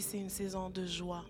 [0.00, 1.24] c'est une saison de joie.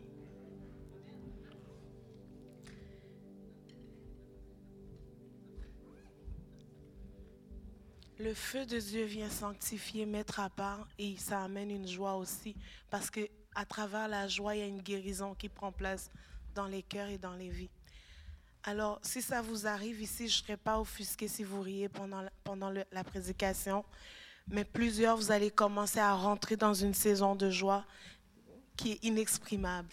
[8.19, 12.57] Le feu de Dieu vient sanctifier, mettre à part et ça amène une joie aussi
[12.91, 13.21] parce que
[13.55, 16.11] à travers la joie, il y a une guérison qui prend place
[16.55, 17.71] dans les cœurs et dans les vies.
[18.65, 22.25] Alors, si ça vous arrive ici, je ne serai pas offusqué si vous riez pendant,
[22.45, 23.85] pendant la prédication,
[24.51, 27.85] mais plusieurs, vous allez commencer à rentrer dans une saison de joie
[28.79, 29.89] qui est inexprimable.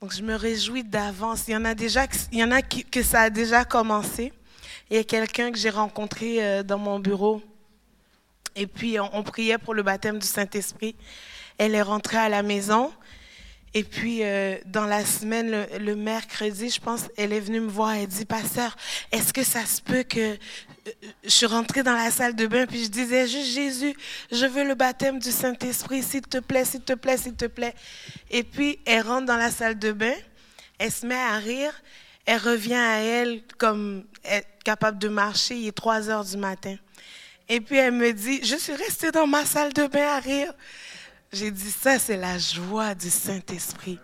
[0.00, 1.44] Donc, je me réjouis d'avance.
[1.48, 4.32] Il y en a déjà, il y en a qui, que ça a déjà commencé.
[4.90, 7.40] Il y a quelqu'un que j'ai rencontré euh, dans mon bureau.
[8.54, 10.94] Et puis, on, priait pour le baptême du Saint-Esprit.
[11.56, 12.92] Elle est rentrée à la maison.
[13.74, 17.92] Et puis, euh, dans la semaine, le, mercredi, je pense, elle est venue me voir.
[17.92, 18.76] Elle dit, Pasteur,
[19.12, 20.36] est-ce que ça se peut que
[21.24, 23.94] je suis rentrée dans la salle de bain, puis je disais juste, Jésus,
[24.30, 27.74] je veux le baptême du Saint-Esprit, s'il te plaît, s'il te plaît, s'il te plaît.
[28.30, 30.14] Et puis, elle rentre dans la salle de bain,
[30.78, 31.72] elle se met à rire,
[32.26, 34.04] elle revient à elle comme
[34.64, 36.76] capable de marcher, il est 3 heures du matin.
[37.48, 40.52] Et puis, elle me dit, je suis restée dans ma salle de bain à rire.
[41.32, 43.98] J'ai dit ça, c'est la joie du Saint-Esprit.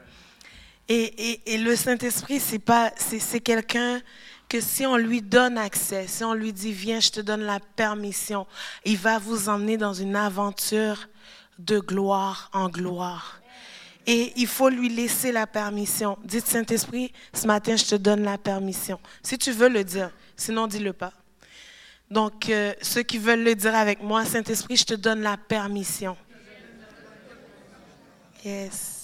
[0.89, 4.01] Et, et, le Saint-Esprit, c'est pas, c'est quelqu'un
[4.49, 7.61] que si on lui donne accès, si on lui dit viens, je te donne la
[7.61, 8.47] permission,
[8.85, 11.09] il va vous emmener dans une aventure
[11.59, 13.41] de gloire en gloire.
[14.07, 16.17] Et il faut lui laisser la permission.
[16.25, 18.99] Dites Saint-Esprit, ce matin, je te donne la permission.
[19.23, 21.13] Si tu veux le dire, sinon dis-le pas.
[22.11, 26.17] Donc, euh, ceux qui veulent le dire avec moi, Saint-Esprit, je te donne la permission.
[28.43, 28.98] Yes.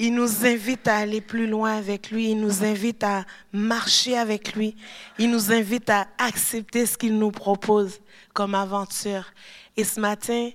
[0.00, 2.30] Il nous invite à aller plus loin avec lui.
[2.30, 4.76] Il nous invite à marcher avec lui.
[5.18, 8.00] Il nous invite à accepter ce qu'il nous propose
[8.32, 9.32] comme aventure.
[9.76, 10.50] Et ce matin,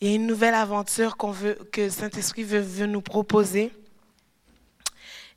[0.00, 3.72] il y a une nouvelle aventure qu'on veut, que Saint-Esprit veut, nous proposer.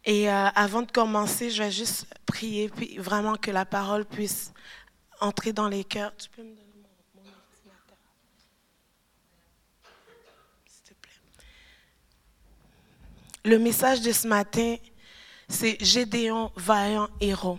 [0.06, 4.54] Et euh, avant de commencer, je vais juste prier, puis vraiment que la parole puisse
[5.20, 6.16] entrer dans les cœurs.
[6.16, 6.71] Tu peux me
[13.44, 14.76] Le message de ce matin,
[15.50, 17.58] c'est Gédéon, vaillant héros.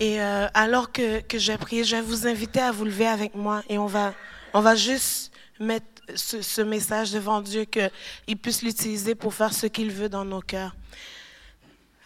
[0.00, 3.06] Et euh, alors que, que je vais prier, je vais vous inviter à vous lever
[3.06, 4.14] avec moi et on va,
[4.52, 5.30] on va juste
[5.60, 5.86] mettre
[6.16, 10.74] ce, message devant Dieu, qu'il puisse l'utiliser pour faire ce qu'il veut dans nos cœurs.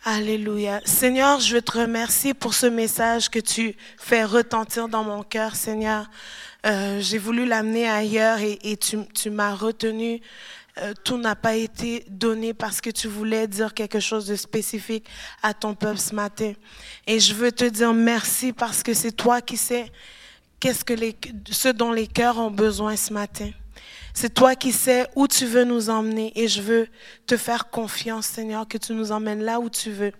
[0.04, 0.82] Alléluia.
[0.84, 5.56] Seigneur, je veux te remercier pour ce message que tu fais retentir dans mon cœur,
[5.56, 6.10] Seigneur.
[6.66, 10.20] Euh, J'ai voulu l'amener ailleurs et, et tu, tu m'as retenu
[10.78, 15.06] euh, tout n'a pas été donné parce que tu voulais dire quelque chose de spécifique
[15.42, 16.52] à ton peuple ce matin.
[17.06, 19.92] Et je veux te dire merci parce que c'est toi qui sais
[20.58, 21.16] qu'est-ce que les,
[21.50, 23.50] ce dont les cœurs ont besoin ce matin.
[24.14, 26.88] C'est toi qui sais où tu veux nous emmener et je veux
[27.26, 30.12] te faire confiance, Seigneur, que tu nous emmènes là où tu veux.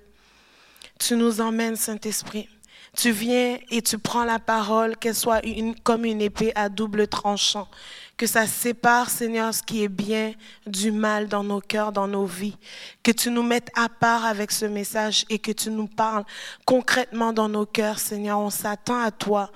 [1.01, 2.49] Tu nous emmènes, Saint-Esprit.
[2.97, 7.09] Tu viens et tu prends la parole, qu'elle soit une, comme une épée à double
[7.09, 7.69] tranchant
[8.17, 10.33] que ça sépare, Seigneur, ce qui est bien
[10.67, 12.57] du mal dans nos cœurs, dans nos vies.
[13.03, 16.25] Que tu nous mettes à part avec ce message et que tu nous parles
[16.65, 18.39] concrètement dans nos cœurs, Seigneur.
[18.39, 19.51] On s'attend à toi.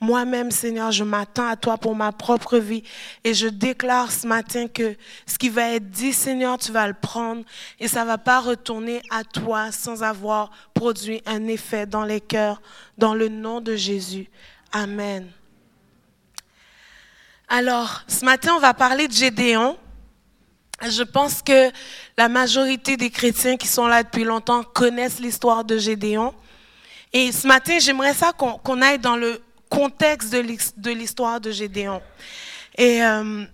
[0.00, 2.84] Moi-même, Seigneur, je m'attends à toi pour ma propre vie
[3.24, 4.96] et je déclare ce matin que
[5.26, 7.42] ce qui va être dit, Seigneur, tu vas le prendre
[7.80, 12.60] et ça va pas retourner à toi sans avoir produit un effet dans les cœurs,
[12.96, 14.28] dans le nom de Jésus.
[14.72, 15.30] Amen.
[17.56, 19.78] Alors, ce matin, on va parler de Gédéon.
[20.82, 21.70] Je pense que
[22.18, 26.34] la majorité des chrétiens qui sont là depuis longtemps connaissent l'histoire de Gédéon.
[27.12, 32.02] Et ce matin, j'aimerais ça qu'on aille dans le contexte de l'histoire de Gédéon.
[32.76, 33.44] Et euh,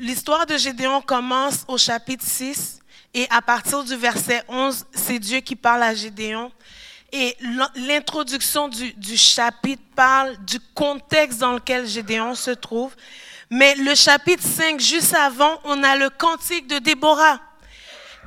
[0.00, 2.80] l'histoire de Gédéon commence au chapitre 6
[3.14, 6.50] et à partir du verset 11, c'est Dieu qui parle à Gédéon.
[7.12, 7.36] Et
[7.74, 12.94] l'introduction du, chapitre parle du contexte dans lequel Gédéon se trouve.
[13.50, 17.40] Mais le chapitre 5, juste avant, on a le cantique de Déborah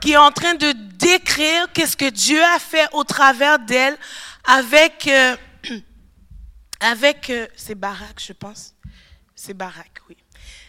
[0.02, 3.98] qui est en train de décrire qu'est-ce que Dieu a fait au travers d'elle
[4.44, 5.38] avec, euh,
[6.82, 8.76] avec, euh, c'est Barak, je pense.
[9.34, 10.18] C'est Barak, oui.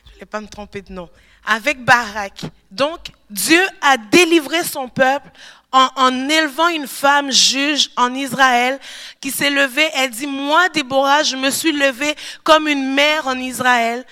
[0.06, 1.10] Je ne vais pas me tromper de nom.
[1.44, 2.44] Avec Barak.
[2.70, 5.28] Donc, Dieu a délivré son peuple
[5.75, 8.79] en, élevant une femme juge en Israël
[9.21, 9.88] qui s'est levée.
[9.94, 14.05] Elle dit, moi, Déborah, je me suis levée comme une mère en Israël.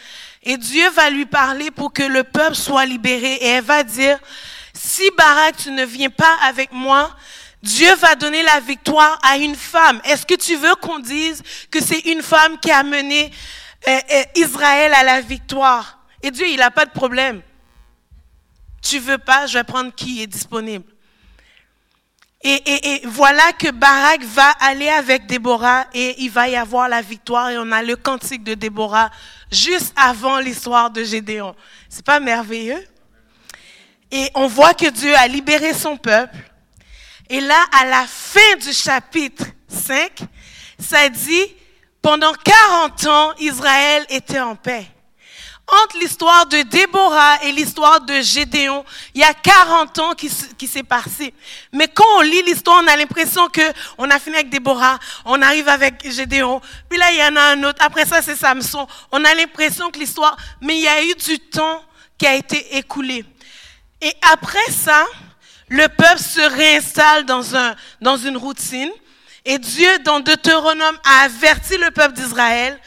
[0.42, 3.34] Et Dieu va lui parler pour que le peuple soit libéré.
[3.34, 4.18] Et elle va dire,
[4.74, 7.14] si Barak, tu ne viens pas avec moi,
[7.62, 10.00] Dieu va donner la victoire à une femme.
[10.04, 13.30] Est-ce que tu veux qu'on dise que c'est une femme qui a mené
[14.34, 16.00] Israël à la victoire?
[16.24, 17.40] Et Dieu, il n'a pas de problème.
[18.82, 20.91] Tu veux pas, je vais prendre qui est disponible.
[22.44, 27.50] Et, voilà que Barak va aller avec Déborah et il va y avoir la victoire
[27.50, 29.10] et on a le cantique de Déborah
[29.50, 31.54] juste avant l'histoire de Gédéon.
[31.88, 32.84] C'est pas merveilleux?
[34.10, 36.36] Et on voit que Dieu a libéré son peuple.
[37.30, 40.10] Et là, à la fin du chapitre 5,
[40.78, 41.46] ça dit,
[42.02, 44.91] pendant 40 ans, Israël était en paix
[45.72, 48.84] entre l'histoire de Déborah et l'histoire de Gédéon,
[49.14, 51.32] il y a 40 ans qui, s'est passé.
[51.72, 53.62] Mais quand on lit l'histoire, on a l'impression que
[53.96, 57.42] on a fini avec Déborah, on arrive avec Gédéon, puis là il y en a
[57.52, 58.86] un autre, après ça c'est Samson.
[59.10, 61.82] On a l'impression que l'histoire, mais il y a eu du temps
[62.18, 63.24] qui a été écoulé.
[64.00, 65.06] Et après ça,
[65.68, 68.90] le peuple se réinstalle dans, un, dans une routine.
[69.44, 72.78] Et Dieu, dans Deutéronome, a averti le peuple d'Israël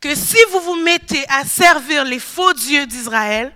[0.00, 3.52] que si vous vous mettez à servir les faux dieux d'Israël,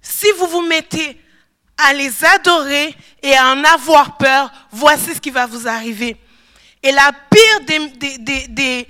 [0.00, 1.20] si vous vous mettez
[1.76, 6.16] à les adorer et à en avoir peur, voici ce qui va vous arriver.
[6.82, 8.86] Et la pire des, des,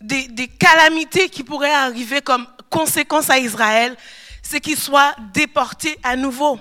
[0.00, 3.96] des, des calamités qui pourraient arriver comme conséquence à Israël,
[4.42, 6.58] c'est qu'il soit déporté à nouveau.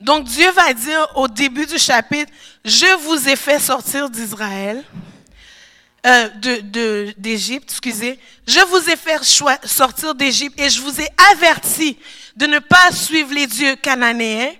[0.00, 2.32] Donc Dieu va dire au début du chapitre,
[2.64, 4.84] je vous ai fait sortir d'Israël
[6.06, 6.28] euh,
[7.16, 9.22] d'Égypte, excusez, je vous ai fait
[9.64, 11.98] sortir d'Égypte et je vous ai averti
[12.36, 14.52] de ne pas suivre les dieux cananéens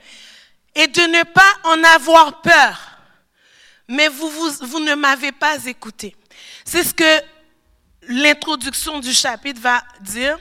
[0.75, 2.99] et de ne pas en avoir peur.
[3.89, 6.17] Mais vous, vous, vous ne m'avez pas écouté.
[6.65, 7.23] C'est ce que
[8.09, 10.39] l'introduction du chapitre va dire.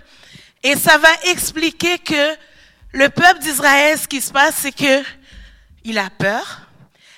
[0.63, 2.35] Et ça va expliquer que
[2.94, 5.03] le peuple d'Israël, ce qui se passe, c'est que
[5.83, 6.61] il a peur.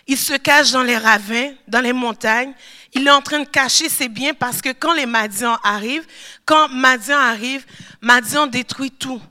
[0.07, 2.53] Il se cache dans les ravins, dans les montagnes
[2.95, 6.07] il est en train de cacher ses biens parce que quand les Madians arrivent,
[6.45, 7.65] quand Madian arrive,
[8.01, 9.21] Madian détruit tout.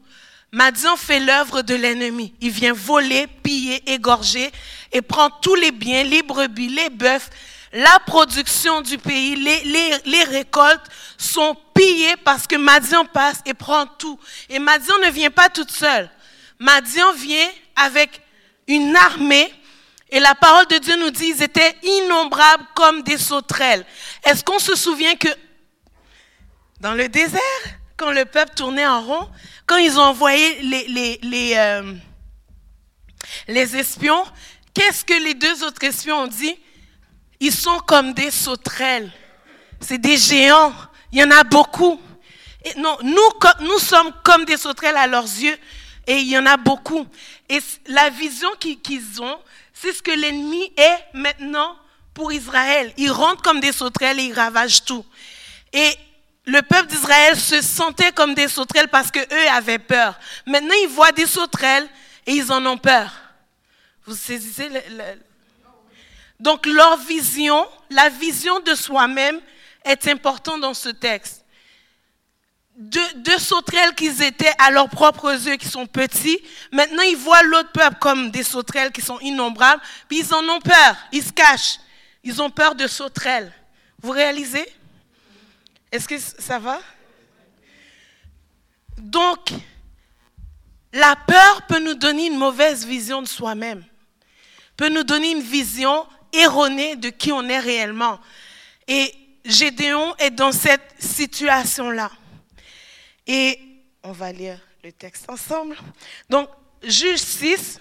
[0.52, 2.34] Madian fait l'œuvre de l'ennemi.
[2.40, 4.52] Il vient voler, piller, égorger
[4.92, 7.30] et prend tous les biens, les brebis, les bœufs,
[7.72, 13.54] la production du pays, les, les, les récoltes sont pillées parce que Madian passe et
[13.54, 14.20] prend tout.
[14.50, 16.08] Et Madian ne vient pas toute seule.
[16.58, 18.20] Madian vient avec
[18.68, 19.52] une armée
[20.14, 23.84] et la parole de Dieu nous dit, ils étaient innombrables comme des sauterelles.
[24.22, 25.26] Est-ce qu'on se souvient que
[26.78, 27.40] dans le désert,
[27.96, 29.28] quand le peuple tournait en rond,
[29.66, 31.94] quand ils ont envoyé les, les, les, euh,
[33.48, 34.24] les espions,
[34.72, 36.60] qu'est-ce que les deux autres espions ont dit?
[37.40, 39.10] Ils sont comme des sauterelles.
[39.80, 40.72] C'est des géants.
[41.10, 42.00] Il y en a beaucoup.
[42.76, 43.30] Non, nous,
[43.62, 45.58] nous sommes comme des sauterelles à leurs yeux.
[46.06, 47.04] Et il y en a beaucoup.
[47.48, 49.38] Et la vision qu'ils ont,
[49.74, 51.76] c'est ce que l'ennemi est maintenant
[52.14, 52.92] pour Israël.
[52.96, 55.04] Il rentre comme des sauterelles et il ravage tout.
[55.72, 55.90] Et
[56.46, 60.18] le peuple d'Israël se sentait comme des sauterelles parce qu'eux avaient peur.
[60.46, 61.88] Maintenant, ils voient des sauterelles
[62.26, 63.12] et ils en ont peur.
[64.06, 64.80] Vous saisissez le,
[66.38, 69.40] Donc, leur vision, la vision de soi-même
[69.84, 71.43] est importante dans ce texte
[72.76, 76.38] deux, sauterelles qu'ils étaient à leurs propres yeux, qui sont petits.
[76.72, 80.60] Maintenant, ils voient l'autre peuple comme des sauterelles qui sont innombrables, puis ils en ont
[80.60, 81.78] peur, ils se cachent.
[82.22, 83.52] Ils ont peur de sauterelles.
[84.00, 84.66] Vous réalisez?
[85.92, 86.80] Est-ce que ça va?
[88.96, 89.50] Donc,
[90.92, 93.84] la peur peut nous donner une mauvaise vision de soi-même,
[94.76, 98.18] peut nous donner une vision erronée de qui on est réellement.
[98.88, 99.14] Et
[99.44, 102.10] Gédéon est dans cette situation-là.
[103.26, 103.58] Et
[104.02, 105.76] on va lire le texte ensemble.
[106.28, 106.48] Donc,
[106.82, 107.80] Juge 6,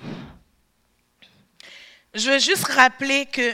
[2.14, 3.54] je veux juste rappeler que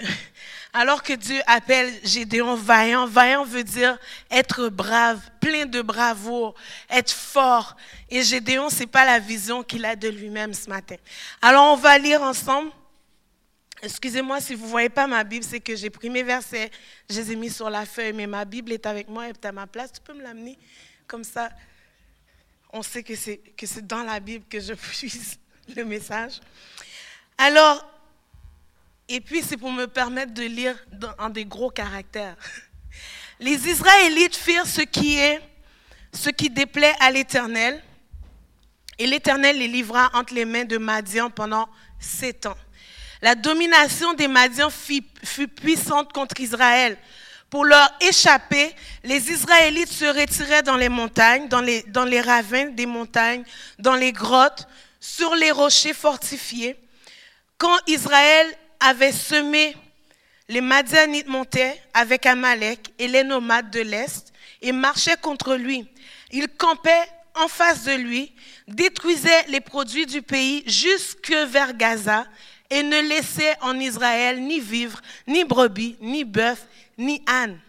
[0.72, 3.98] alors que Dieu appelle Gédéon vaillant, vaillant veut dire
[4.30, 6.54] être brave, plein de bravoure,
[6.90, 7.76] être fort.
[8.10, 10.96] Et Gédéon, c'est pas la vision qu'il a de lui-même ce matin.
[11.42, 12.72] Alors on va lire ensemble.
[13.82, 16.70] Excusez-moi si vous voyez pas ma Bible, c'est que j'ai pris mes versets,
[17.10, 19.46] je les ai mis sur la feuille, mais ma Bible est avec moi, elle est
[19.46, 19.92] à ma place.
[19.94, 20.58] Tu peux me l'amener
[21.08, 21.50] comme ça
[22.72, 23.42] on sait que c'est,
[23.88, 25.38] dans la Bible que je puise
[25.76, 26.40] le message.
[27.38, 27.86] Alors,
[29.08, 30.78] et puis c'est pour me permettre de lire
[31.18, 32.36] en des gros caractères.
[33.40, 35.42] Les Israélites firent ce qui est,
[36.14, 37.82] ce qui déplaît à l'Éternel,
[38.98, 42.58] et l'Éternel les livra entre les mains de Madian pendant sept ans.
[43.22, 46.98] La domination des Madians fut puissante contre Israël.
[47.50, 52.86] Pour leur échapper, les Israélites se retiraient dans les montagnes, dans les, dans ravins des
[52.86, 53.44] montagnes,
[53.80, 54.68] dans les grottes,
[55.00, 56.76] sur les rochers fortifiés.
[57.58, 58.48] Quand Israël
[58.80, 59.76] avait semé,
[60.48, 64.32] les Madianites montaient avec Amalek et les nomades de l'Est.
[64.62, 65.88] et marchaient contre lui.
[66.32, 68.32] Ils campaient en face de lui,
[68.68, 72.26] détruisaient les produits du pays jusque vers Gaza
[72.70, 76.66] et ne laissaient en Israël ni vivre, ni brebis, ni bœuf,
[77.00, 77.60] ni âne.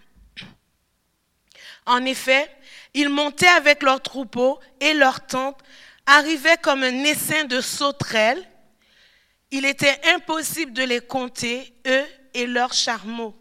[1.86, 2.50] En effet,
[2.92, 5.60] ils montaient avec leurs troupeaux et leurs tentes,
[6.06, 8.46] arrivaient comme un essaim de sauterelles.
[9.50, 13.34] Il était impossible de les compter, eux et leurs chameaux.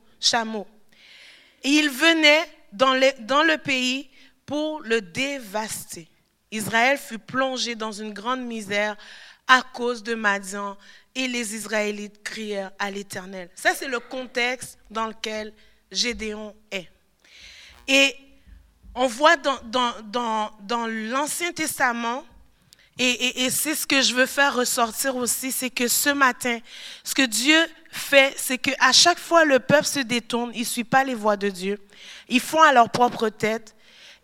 [1.64, 4.10] Et ils venaient dans, dans le pays
[4.46, 6.08] pour le dévaster.
[6.52, 8.96] Israël fut plongé dans une grande misère
[9.48, 10.78] à cause de Madian
[11.16, 13.50] et les Israélites crièrent à l'Éternel.
[13.56, 15.54] Ça, c'est le contexte dans lequel
[15.92, 16.90] Gédéon est.
[17.88, 18.16] Et
[18.96, 22.24] on voit dans, dans, dans, l'Ancien Testament,
[22.98, 26.60] et, et c'est ce que je veux faire ressortir aussi, c'est que ce matin,
[27.04, 27.58] ce que Dieu
[27.92, 31.38] fait, c'est qu'à chaque fois le peuple se détourne, il ne suit pas les voies
[31.38, 31.80] de Dieu,
[32.28, 33.76] ils font à leur propre tête.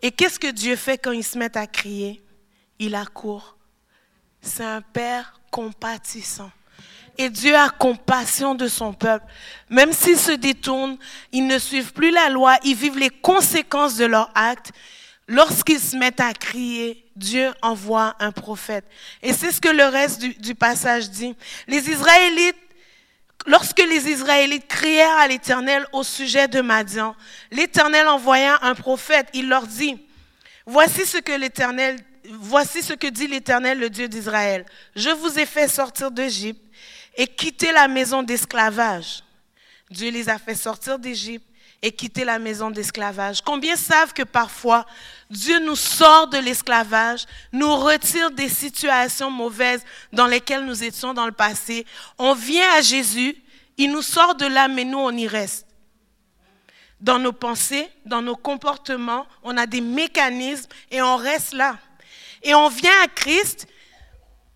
[0.02, 2.22] Et qu'est-ce que Dieu fait quand ils se mettent à crier?
[2.78, 3.56] Il accourt.
[4.42, 6.50] C'est un Père compatissant.
[7.18, 9.24] Et Dieu a compassion de son peuple.
[9.70, 10.98] Même s'ils se détournent,
[11.32, 14.72] ils ne suivent plus la loi, ils vivent les conséquences de leurs actes.
[15.28, 18.84] Lorsqu'ils se mettent à crier, Dieu envoie un prophète.
[19.22, 21.34] Et c'est ce que le reste du, passage dit.
[21.66, 22.56] Les Israélites,
[23.46, 27.16] lorsque les Israélites crièrent à l'Éternel au sujet de Madian,
[27.50, 29.28] l'Éternel envoya un prophète.
[29.32, 29.98] Il leur dit,
[30.64, 31.98] voici ce que l'Éternel,
[32.30, 34.64] voici ce que dit l'Éternel, le Dieu d'Israël.
[34.94, 36.62] Je vous ai fait sortir d'Égypte
[37.16, 39.22] et quitter la maison d'esclavage.
[39.90, 41.46] Dieu les a fait sortir d'Égypte
[41.82, 43.40] et quitter la maison d'esclavage.
[43.42, 44.86] Combien savent que parfois
[45.30, 51.26] Dieu nous sort de l'esclavage, nous retire des situations mauvaises dans lesquelles nous étions dans
[51.26, 51.86] le passé.
[52.18, 53.36] On vient à Jésus,
[53.76, 55.66] il nous sort de là, mais nous, on y reste.
[57.00, 61.78] Dans nos pensées, dans nos comportements, on a des mécanismes et on reste là.
[62.42, 63.66] Et on vient à Christ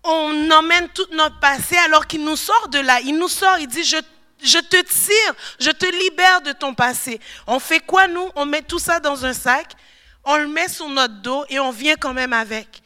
[0.03, 2.99] on emmène tout notre passé alors qu'il nous sort de là.
[3.01, 3.97] Il nous sort, il dit, je,
[4.43, 7.19] je te tire, je te libère de ton passé.
[7.47, 8.29] On fait quoi nous?
[8.35, 9.73] On met tout ça dans un sac,
[10.23, 12.81] on le met sur notre dos et on vient quand même avec.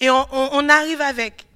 [0.00, 1.46] Et on, on arrive avec.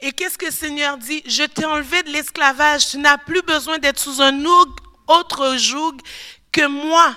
[0.00, 1.22] Et qu'est-ce que le Seigneur dit?
[1.26, 5.96] Je t'ai enlevé de l'esclavage, tu n'as plus besoin d'être sous un autre joug
[6.52, 7.14] que moi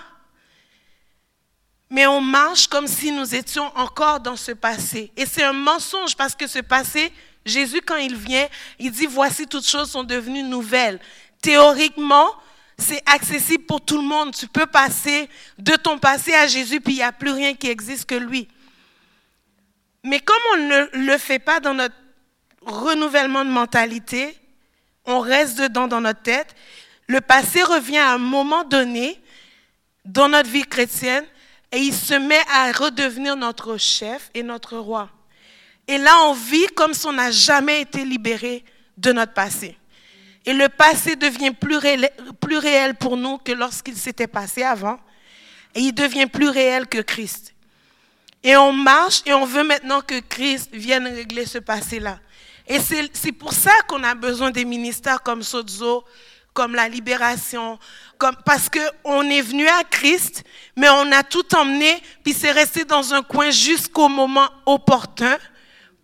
[1.92, 5.12] mais on marche comme si nous étions encore dans ce passé.
[5.18, 7.12] Et c'est un mensonge parce que ce passé,
[7.46, 8.48] Jésus, quand il vient,
[8.80, 11.02] il dit, voici toutes choses sont devenues nouvelles.
[11.42, 12.30] Théoriquement,
[12.78, 14.34] c'est accessible pour tout le monde.
[14.34, 15.28] Tu peux passer
[15.60, 18.48] de ton passé à Jésus, puis il n'y a plus rien qui existe que lui.
[20.06, 21.96] Mais comme on ne le fait pas dans notre
[22.62, 24.38] renouvellement de mentalité,
[25.04, 26.56] on reste dedans dans notre tête,
[27.08, 29.20] le passé revient à un moment donné
[30.06, 31.26] dans notre vie chrétienne
[31.72, 35.10] et il se met à redevenir notre chef et notre roi.
[35.88, 38.64] Et là, on vit comme si on n'a jamais été libéré
[38.98, 39.78] de notre passé.
[40.46, 42.10] Et le passé devient plus réel,
[42.40, 45.00] plus réel pour nous que lorsqu'il s'était passé avant.
[45.76, 47.54] Et il devient plus réel que Christ.
[48.44, 52.20] Et on marche et on veut maintenant que Christ vienne régler ce passé-là.
[52.68, 56.04] Et c'est pour ça qu'on a besoin des ministères comme Sozo,
[56.54, 57.78] comme la libération,
[58.18, 60.44] comme, parce qu'on est venu à Christ,
[60.76, 65.38] mais on a tout emmené, puis c'est resté dans un coin jusqu'au moment opportun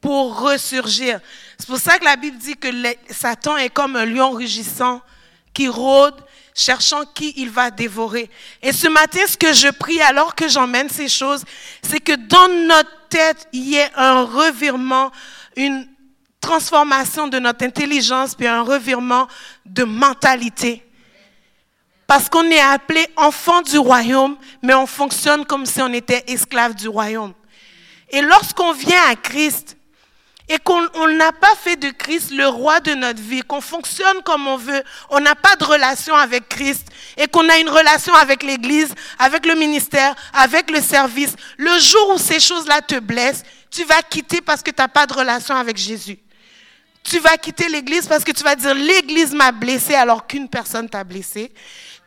[0.02, 1.20] pour ressurgir.
[1.58, 2.68] C'est pour ça que la Bible dit que
[3.10, 5.02] Satan est comme un lion rugissant
[5.54, 6.16] qui rôde,
[6.54, 8.30] cherchant qui il va dévorer.
[8.62, 11.44] Et ce matin, ce que je prie alors que j'emmène ces choses,
[11.82, 15.12] c'est que dans notre tête, il y ait un revirement,
[15.56, 15.88] une
[16.42, 19.28] transformation de notre intelligence, puis un revirement
[19.66, 20.87] de mentalité.
[22.08, 26.74] Parce qu'on est appelé enfant du royaume, mais on fonctionne comme si on était esclave
[26.74, 27.34] du royaume.
[28.10, 29.76] Et lorsqu'on vient à Christ
[30.48, 34.48] et qu'on n'a pas fait de Christ le roi de notre vie, qu'on fonctionne comme
[34.48, 36.88] on veut, on n'a pas de relation avec Christ
[37.18, 42.14] et qu'on a une relation avec l'Église, avec le ministère, avec le service, le jour
[42.16, 45.56] où ces choses-là te blessent, tu vas quitter parce que tu n'as pas de relation
[45.56, 46.18] avec Jésus.
[47.04, 50.90] Tu vas quitter l'église parce que tu vas dire l'église m'a blessé alors qu'une personne
[50.90, 51.52] t'a blessé.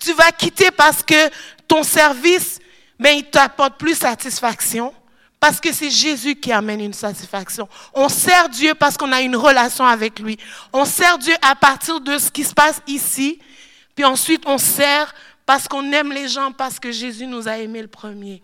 [0.00, 1.30] Tu vas quitter parce que
[1.68, 2.58] ton service,
[2.98, 4.92] mais il t'apporte plus satisfaction.
[5.38, 7.66] Parce que c'est Jésus qui amène une satisfaction.
[7.94, 10.36] On sert Dieu parce qu'on a une relation avec lui.
[10.70, 13.38] On sert Dieu à partir de ce qui se passe ici.
[13.94, 15.14] Puis ensuite, on sert
[15.46, 18.42] parce qu'on aime les gens, parce que Jésus nous a aimés le premier.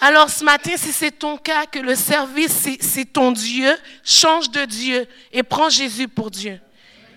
[0.00, 3.70] Alors ce matin, si c'est ton cas, que le service, c'est ton Dieu,
[4.02, 6.58] change de Dieu et prends Jésus pour Dieu.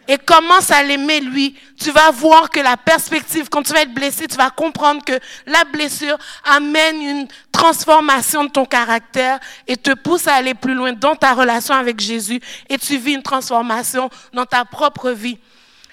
[0.08, 3.94] Et commence à l'aimer lui, tu vas voir que la perspective, quand tu vas être
[3.94, 9.94] blessé, tu vas comprendre que la blessure amène une transformation de ton caractère et te
[9.94, 14.10] pousse à aller plus loin dans ta relation avec Jésus et tu vis une transformation
[14.34, 15.40] dans ta propre vie.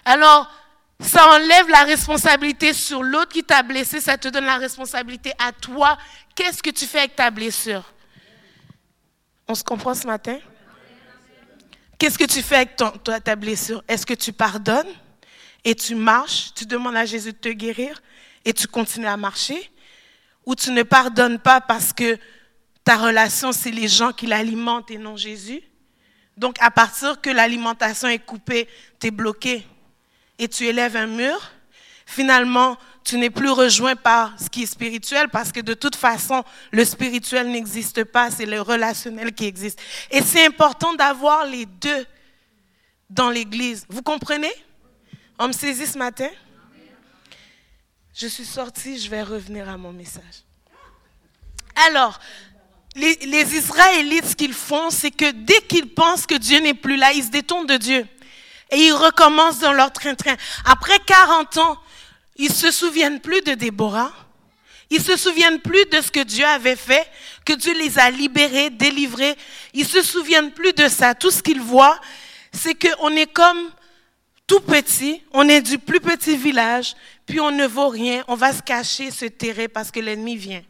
[0.05, 0.50] Alors,
[1.00, 5.52] ça enlève la responsabilité sur l'autre qui t'a blessé, ça te donne la responsabilité à
[5.52, 5.97] toi.
[6.35, 7.85] Qu'est-ce que tu fais avec ta blessure?
[9.49, 10.38] On se comprend ce matin?
[12.00, 13.85] Qu'est-ce que tu fais avec ta blessure?
[13.87, 14.88] Est-ce que tu pardonnes?
[15.66, 18.00] Et tu marches, tu demandes à Jésus de te guérir?
[18.47, 19.71] Et tu continues à marcher?
[20.47, 22.19] Ou tu ne pardonnes pas parce que
[22.85, 25.61] ta relation, c'est les gens qui l'alimentent et non Jésus?
[26.38, 28.66] Donc, à partir que l'alimentation est coupée,
[28.99, 29.66] tu es bloqué
[30.38, 31.50] et tu élèves un mur,
[32.07, 36.45] finalement, tu n'es plus rejoint par ce qui est spirituel parce que de toute façon,
[36.71, 39.80] le spirituel n'existe pas, c'est le relationnel qui existe.
[40.11, 42.07] Et c'est important d'avoir les deux
[43.09, 43.87] dans l'Église.
[43.88, 44.52] Vous comprenez?
[45.38, 46.28] On me saisit ce matin?
[48.14, 50.45] Je suis sortie, je vais revenir à mon message.
[51.87, 52.19] Alors,
[52.95, 56.97] les, les Israélites, ce qu'ils font, c'est que dès qu'ils pensent que Dieu n'est plus
[56.97, 58.07] là, ils se détournent de Dieu.
[58.71, 60.37] Et ils recommencent dans leur train-train.
[60.64, 61.78] Après 40 ans,
[62.40, 64.12] ils se souviennent plus de Déborah.
[64.88, 67.06] Ils se souviennent plus de ce que Dieu avait fait,
[67.44, 69.37] que Dieu les a libérés, délivrés.
[69.75, 71.14] Ils se souviennent plus de ça.
[71.14, 72.00] Tout ce qu'ils voient,
[72.50, 73.70] c'est qu'on est comme
[74.47, 76.94] tout petit, on est du plus petit village,
[77.26, 80.62] puis on ne vaut rien, on va se cacher, se terrer parce que l'ennemi vient.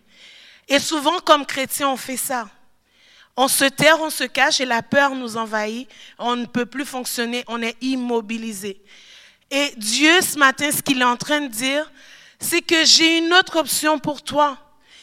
[0.68, 2.50] Et souvent, comme chrétiens, on fait ça.
[3.36, 5.88] On se terre, on se cache et la peur nous envahit.
[6.18, 8.82] On ne peut plus fonctionner, on est immobilisé.
[9.50, 11.90] Et Dieu, ce matin, ce qu'il est en train de dire,
[12.38, 14.56] c'est que j'ai une autre option pour toi.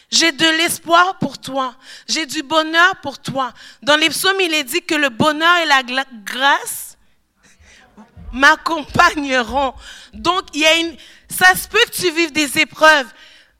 [0.10, 1.76] J'ai de l'espoir pour toi.
[2.08, 3.54] J'ai du bonheur pour toi.
[3.82, 5.84] Dans les psaumes, il est dit que le bonheur et la
[6.24, 6.98] grâce
[8.32, 9.74] m'accompagneront.
[10.14, 10.96] Donc, il y a une,
[11.30, 13.08] ça se peut que tu vives des épreuves,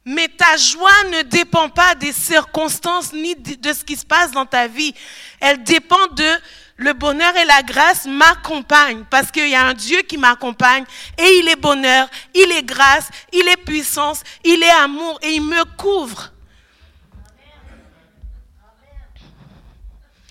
[0.06, 4.46] mais ta joie ne dépend pas des circonstances ni de ce qui se passe dans
[4.46, 4.94] ta vie.
[5.42, 6.32] Elle dépend de
[6.78, 10.86] le bonheur et la grâce m'accompagnent parce qu'il y a un Dieu qui m'accompagne
[11.18, 15.42] et il est bonheur, il est grâce, il est puissance, il est amour et il
[15.42, 16.32] me couvre.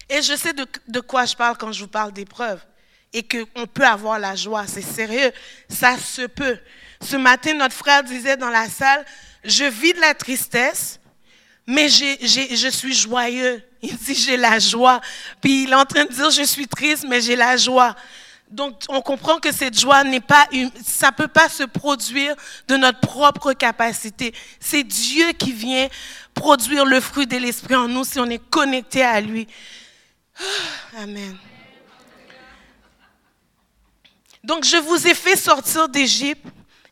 [0.09, 2.61] Et je sais de, quoi je parle quand je vous parle d'épreuves
[3.13, 4.67] et qu'on peut avoir la joie.
[4.69, 5.33] C'est sérieux,
[5.69, 6.59] ça se peut.
[7.01, 9.05] Ce matin, notre frère disait dans la salle,
[9.45, 11.01] je vis de la tristesse,
[11.67, 13.65] mais je suis joyeux.
[13.83, 15.01] Il dit, j'ai la joie.
[15.41, 17.95] Puis il est en train de dire, je suis triste, mais j'ai la joie.
[18.51, 20.47] Donc, on comprend que cette joie n'est pas,
[20.85, 22.37] ça peut pas se produire
[22.69, 24.33] de notre propre capacité.
[24.61, 25.89] C'est Dieu qui vient
[26.33, 29.49] produire le fruit de l'esprit en nous si on est connecté à lui.
[30.39, 31.37] Ah, amen.
[34.45, 36.47] Donc, je vous ai fait sortir d'Égypte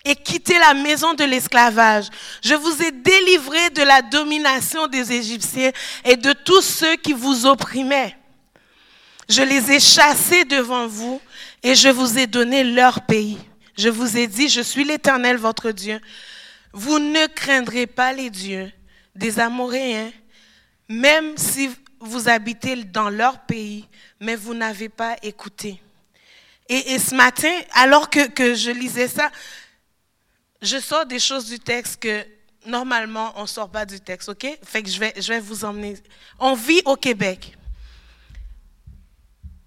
[0.05, 2.09] et quitter la maison de l'esclavage.
[2.43, 5.73] Je vous ai délivré de la domination des Égyptiens
[6.05, 8.17] et de tous ceux qui vous opprimaient.
[9.29, 11.21] Je les ai chassés devant vous
[11.62, 13.38] et je vous ai donné leur pays.
[13.77, 15.99] Je vous ai dit, je suis l'Éternel, votre Dieu.
[16.73, 18.71] Vous ne craindrez pas les dieux
[19.14, 20.11] des Amoréens,
[20.88, 23.87] même si vous habitez dans leur pays,
[24.21, 25.81] mais vous n'avez pas écouté.
[26.69, 29.31] Et, ce matin, alors que je lisais ça,
[30.64, 32.27] je sors des choses du texte que
[32.66, 34.59] normalement on ne sort pas du texte, ok?
[34.64, 35.96] Fait que je vais, je vais vous emmener.
[36.38, 37.57] On vit au Québec.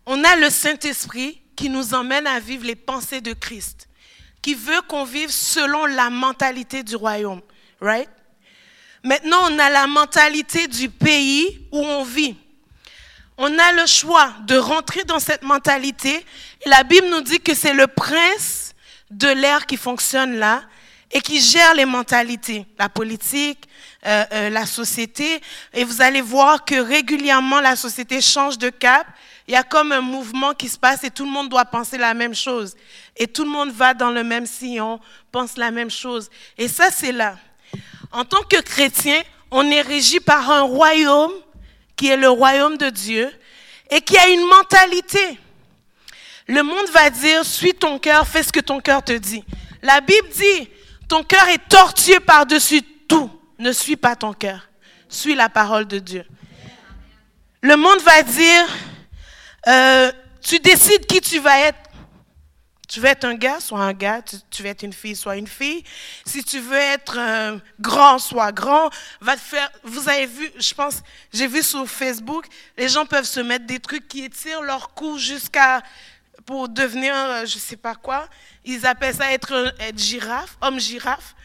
[0.05, 3.88] On a le Saint-Esprit qui nous emmène à vivre les pensées de Christ,
[4.41, 7.41] qui veut qu'on vive selon la mentalité du royaume,
[7.79, 8.10] right?
[9.03, 12.36] Maintenant, on a la mentalité du pays où on vit.
[13.38, 16.25] On a le choix de rentrer dans cette mentalité.
[16.65, 18.73] La Bible nous dit que c'est le prince
[19.12, 20.63] de l'air qui fonctionne là
[21.12, 23.67] et qui gère les mentalités, la politique,
[24.06, 25.41] euh, euh, la société.
[25.74, 29.08] Et vous allez voir que régulièrement, la société change de cap.
[29.48, 31.98] Il y a comme un mouvement qui se passe et tout le monde doit penser
[31.98, 32.76] la même chose.
[33.15, 35.00] Et tout le monde va dans le même sillon,
[35.32, 36.30] pense la même chose.
[36.58, 37.38] Et ça, c'est là.
[38.12, 41.32] En tant que chrétien, on est régi par un royaume
[41.96, 43.32] qui est le royaume de Dieu
[43.89, 45.39] et qui a une mentalité.
[46.48, 49.43] Le monde va dire, suis ton cœur, fais ce que ton cœur te dit.
[49.82, 50.70] La Bible dit,
[51.08, 53.32] ton cœur est tortueux par-dessus tout.
[53.60, 54.70] Ne suis pas ton cœur.
[55.10, 56.26] Suis la parole de Dieu.
[57.62, 58.65] Le monde va dire,
[59.67, 61.80] euh, tu décides qui tu vas être.
[62.88, 64.22] Tu veux être un gars, sois un gars.
[64.22, 65.84] Tu, veux être une fille, sois une fille.
[66.26, 68.89] Si tu veux être grand, sois grand.
[69.20, 69.70] Va te faire.
[69.84, 71.02] Vous avez vu, je pense,
[71.34, 72.46] j'ai vu sur Facebook,
[72.78, 75.82] les gens peuvent se mettre des trucs qui étirent leur cou jusqu'à
[76.47, 78.27] pour devenir, euh, je ne sais pas quoi.
[78.63, 81.36] Ils appellent ça être, être girafe, homme girafe.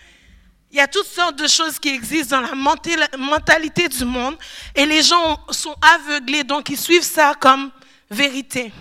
[0.70, 4.36] Il y a toutes sortes de choses qui existent dans la mentalité du monde
[4.74, 7.72] et les gens sont aveuglés, donc ils suivent ça comme
[8.08, 8.72] vérité.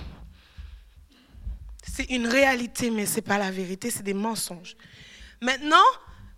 [1.91, 4.75] C'est une réalité, mais ce n'est pas la vérité, c'est des mensonges.
[5.41, 5.83] Maintenant,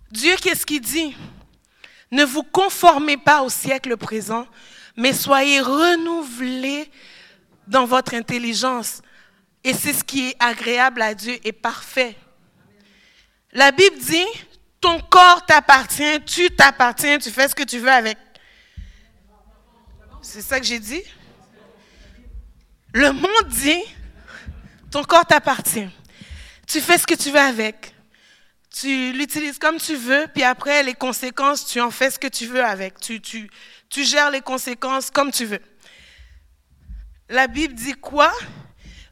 [0.09, 1.15] Dieu, qu'est-ce qu'il dit?
[2.09, 4.47] Ne vous conformez pas au siècle présent,
[4.95, 6.89] mais soyez renouvelés
[7.67, 9.01] dans votre intelligence.
[9.63, 12.15] Et c'est ce qui est agréable à Dieu et parfait.
[13.51, 14.25] La Bible dit,
[14.81, 18.17] ton corps t'appartient, tu t'appartiens, tu fais ce que tu veux avec.
[20.21, 21.03] C'est ça que j'ai dit?
[22.93, 23.81] Le monde dit,
[24.91, 25.87] ton corps t'appartient.
[26.67, 27.93] Tu fais ce que tu veux avec.
[28.71, 32.47] Tu l'utilises comme tu veux, puis après, les conséquences, tu en fais ce que tu
[32.47, 32.99] veux avec.
[32.99, 33.49] Tu, tu,
[33.89, 35.61] tu gères les conséquences comme tu veux.
[37.29, 38.33] La Bible dit quoi?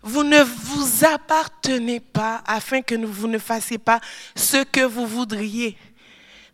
[0.04, 4.00] Vous ne vous appartenez pas afin que vous ne fassiez pas
[4.36, 5.78] ce que vous voudriez.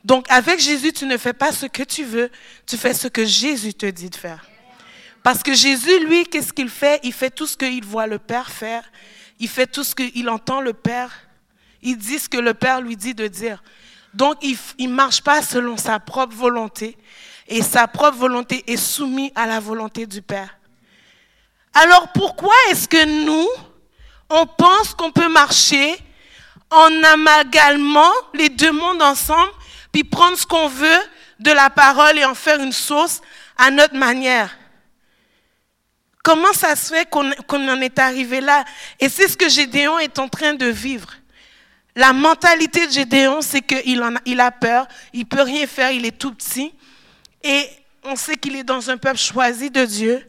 [0.03, 2.29] Donc avec Jésus, tu ne fais pas ce que tu veux,
[2.65, 4.47] tu fais ce que Jésus te dit de faire.
[5.23, 7.01] Parce que Jésus, lui, qu'est-ce qu'il fait?
[7.03, 8.89] Il fait tout ce qu'il voit le Père faire.
[9.39, 11.12] Il fait tout ce qu'il entend le Père.
[11.81, 13.62] Il dit ce que le Père lui dit de dire.
[14.13, 16.97] Donc il ne marche pas selon sa propre volonté.
[17.47, 20.57] Et sa propre volonté est soumise à la volonté du Père.
[21.80, 23.48] Alors pourquoi est-ce que nous,
[24.32, 25.96] on pense qu'on peut marcher
[26.72, 29.52] en amalgamant les deux mondes ensemble,
[29.92, 31.00] puis prendre ce qu'on veut
[31.40, 33.22] de la parole et en faire une sauce
[33.60, 34.58] à notre manière?
[36.24, 38.66] Comment ça se fait qu'on en est arrivé là?
[39.00, 41.13] Et c'est ce que Gédéon est en train de vivre.
[41.96, 46.18] La mentalité de Gédéon, c'est qu'il a, a peur, il peut rien faire, il est
[46.18, 46.74] tout petit.
[47.44, 47.70] Et
[48.04, 50.28] on sait qu'il est dans un peuple choisi de Dieu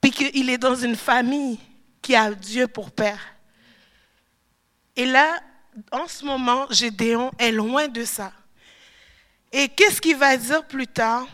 [0.00, 1.58] puis qu'il est dans une famille
[2.02, 3.20] qui a Dieu pour père.
[4.96, 5.40] Et là,
[5.92, 8.32] en ce moment, Gédéon est loin de ça.
[9.52, 11.26] Et qu'est-ce qu'il va dire plus tard?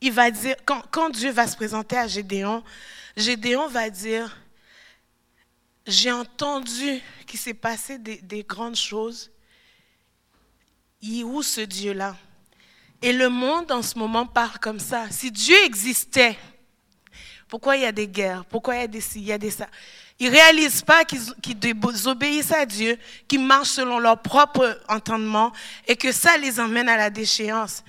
[0.00, 2.64] Il va dire, quand, Dieu va se présenter à Gédéon,
[3.16, 4.36] Gédéon va dire,
[5.86, 9.30] j'ai entendu qu'il s'est passé des, des, grandes choses.
[11.02, 12.16] Il est où ce Dieu-là?
[13.02, 15.10] Et le monde en ce moment parle comme ça.
[15.10, 16.38] Si Dieu existait,
[17.50, 18.44] pourquoi il y a des guerres?
[18.44, 19.66] Pourquoi il y a des ci, il y a des ça?
[20.20, 25.52] Ils ne réalisent pas qu'ils obéissent à Dieu, qu'ils marchent selon leur propre entendement
[25.88, 27.82] et que ça les emmène à la déchéance.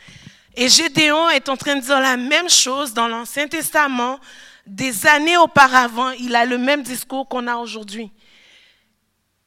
[0.55, 4.19] Et Gédéon est en train de dire la même chose dans l'Ancien Testament.
[4.65, 8.11] Des années auparavant, il a le même discours qu'on a aujourd'hui.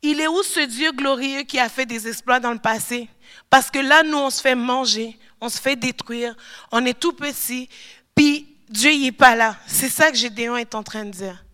[0.02, 3.08] Il est où ce Dieu glorieux qui a fait des exploits dans le passé?
[3.50, 6.36] Parce que là, nous, on se fait manger, on se fait détruire,
[6.70, 7.68] on est tout petit.
[8.14, 9.56] Puis Dieu n'est pas là.
[9.66, 11.44] C'est ça que Gédéon est en train de dire.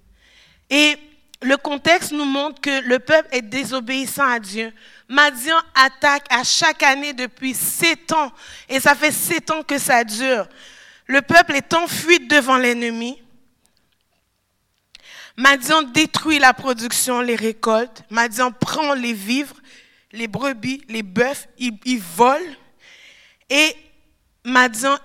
[0.69, 0.97] Et
[1.43, 4.73] le contexte nous montre que le peuple est désobéissant à Dieu.
[5.09, 8.31] Madian attaque à chaque année depuis sept ans.
[8.69, 10.47] Et ça fait sept ans que ça dure.
[11.07, 13.21] Le peuple est en fuite devant l'ennemi.
[15.37, 18.03] Madian détruit la production, les récoltes.
[18.11, 19.57] Madian prend les vivres,
[20.13, 22.57] les brebis, les bœufs, il, il vole.
[23.49, 23.75] Et
[24.45, 24.99] Madian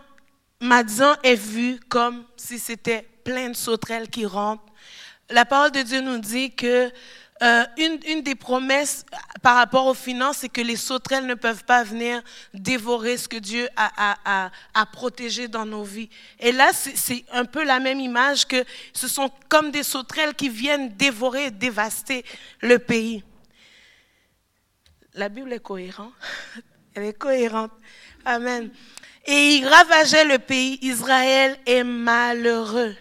[0.62, 4.64] Madian est vu comme si c'était plein de sauterelles qui rentrent.
[5.30, 6.92] La parole de Dieu nous dit que
[7.44, 9.06] euh, une, des promesses
[9.42, 12.22] par rapport aux finances, c'est que les sauterelles ne peuvent pas venir
[12.54, 16.10] dévorer ce que Dieu a, a protégé dans nos vies.
[16.40, 18.64] Et là, c'est un peu la même image que
[18.94, 22.24] ce sont comme des sauterelles qui viennent dévorer et dévaster
[22.62, 23.24] le pays.
[25.14, 26.14] La Bible est cohérente.
[26.94, 27.72] Elle est cohérente.
[28.24, 28.70] Amen.
[29.26, 30.78] Et il ravageait le pays.
[30.82, 32.96] Israël est malheureux.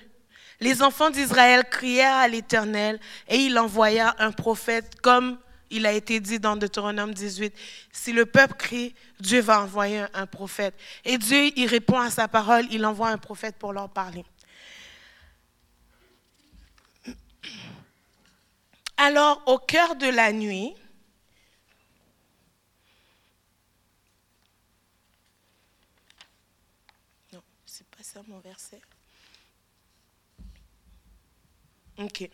[0.60, 5.38] Les enfants d'Israël crièrent à l'Éternel et il envoya un prophète comme
[5.70, 7.52] il a été dit dans Deutéronome 18.
[7.92, 10.74] Si le peuple crie, Dieu va envoyer un prophète.
[11.04, 14.24] Et Dieu, il répond à sa parole, il envoie un prophète pour leur parler.
[18.96, 20.74] Alors, au cœur de la nuit,
[28.38, 28.80] verset.
[31.98, 32.28] Ok.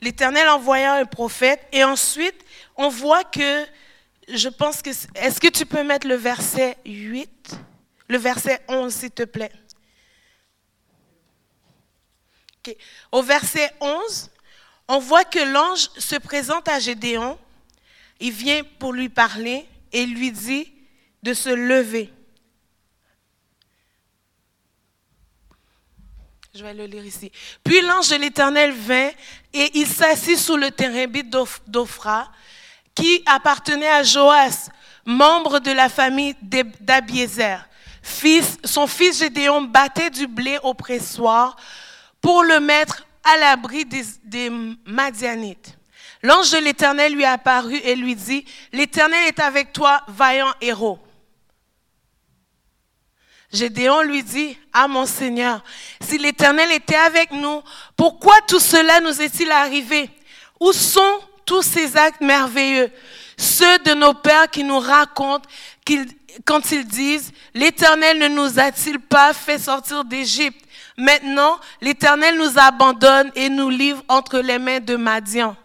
[0.00, 2.44] L'Éternel envoya un prophète et ensuite
[2.76, 3.66] on voit que,
[4.28, 7.56] je pense que, est-ce que tu peux mettre le verset 8,
[8.08, 9.52] le verset 11 s'il te plaît.
[13.10, 14.30] Au verset 11,
[14.88, 17.38] on voit que l'ange se présente à Gédéon,
[18.20, 20.72] il vient pour lui parler et lui dit
[21.22, 22.12] de se lever.
[26.52, 27.30] Je vais le lire ici.
[27.62, 29.10] Puis l'ange de l'Éternel vint
[29.52, 31.32] et il s'assit sous le térébite
[31.68, 32.28] d'Ophra
[32.92, 34.68] qui appartenait à Joas,
[35.04, 37.68] membre de la famille d'Abiézer.
[38.02, 41.54] Fils, son fils Gédéon battait du blé au pressoir
[42.20, 44.50] pour le mettre à l'abri des, des
[44.84, 45.78] Madianites.
[46.22, 50.98] L'ange de l'Éternel lui apparut et lui dit, l'Éternel est avec toi, vaillant héros.
[53.52, 55.62] Gédéon lui dit, Ah mon Seigneur,
[56.00, 57.62] si l'Éternel était avec nous,
[57.96, 60.08] pourquoi tout cela nous est-il arrivé?
[60.60, 62.90] Où sont tous ces actes merveilleux?
[63.36, 65.48] Ceux de nos pères qui nous racontent
[66.44, 70.64] quand ils disent, l'Éternel ne nous a-t-il pas fait sortir d'Égypte?
[70.96, 75.56] Maintenant, l'Éternel nous abandonne et nous livre entre les mains de Madian.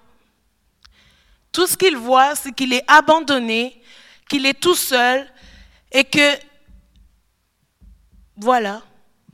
[1.52, 3.82] Tout ce qu'il voit, c'est qu'il est abandonné,
[4.28, 5.30] qu'il est tout seul
[5.92, 6.36] et que
[8.38, 8.82] voilà,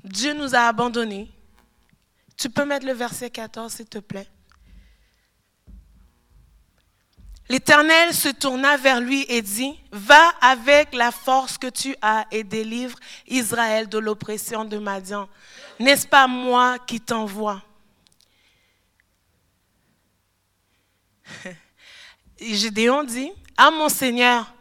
[0.04, 1.30] Dieu nous a abandonnés.
[2.38, 4.28] Tu peux mettre le verset 14, s'il te plaît.
[7.50, 12.46] L'Éternel se tourna vers lui et dit, Va avec la force que tu as et
[12.46, 15.28] délivre Israël de l'oppression de Madian.
[15.78, 17.62] N'est-ce pas moi qui t'envoie?
[22.40, 24.54] Gédéon dit, Ah mon Seigneur,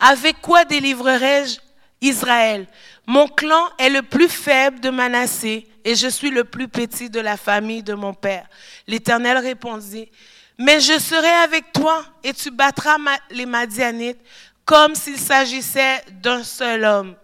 [0.00, 1.58] avec quoi délivrerai-je
[2.00, 2.66] Israël?
[3.08, 7.20] Mon clan est le plus faible de Manassé et je suis le plus petit de
[7.20, 8.46] la famille de mon père.
[8.86, 10.10] L'Éternel répondit,
[10.58, 12.98] mais je serai avec toi et tu battras
[13.30, 14.20] les Madianites
[14.66, 17.16] comme s'il s'agissait d'un seul homme.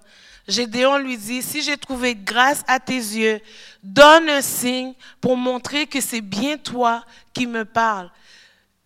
[0.49, 3.41] Gédéon lui dit, si j'ai trouvé grâce à tes yeux,
[3.83, 8.11] donne un signe pour montrer que c'est bien toi qui me parles.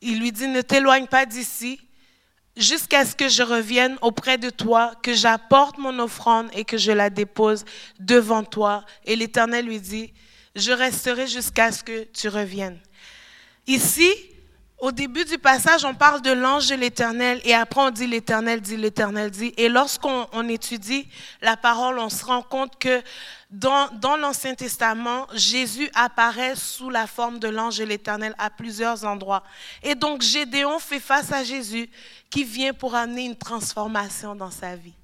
[0.00, 1.80] Il lui dit, ne t'éloigne pas d'ici,
[2.58, 6.92] jusqu'à ce que je revienne auprès de toi, que j'apporte mon offrande et que je
[6.92, 7.64] la dépose
[8.00, 8.84] devant toi.
[9.04, 10.12] Et l'Éternel lui dit,
[10.54, 12.78] je resterai jusqu'à ce que tu reviennes.
[13.66, 14.10] Ici,
[14.80, 18.60] au début du passage, on parle de l'ange de l'Éternel et après on dit l'Éternel
[18.60, 19.52] dit, l'Éternel dit.
[19.56, 21.08] Et lorsqu'on étudie
[21.42, 23.02] la parole, on se rend compte que
[23.50, 29.04] dans, dans l'Ancien Testament, Jésus apparaît sous la forme de l'ange de l'Éternel à plusieurs
[29.04, 29.42] endroits.
[29.82, 31.90] Et donc Gédéon fait face à Jésus
[32.30, 34.94] qui vient pour amener une transformation dans sa vie.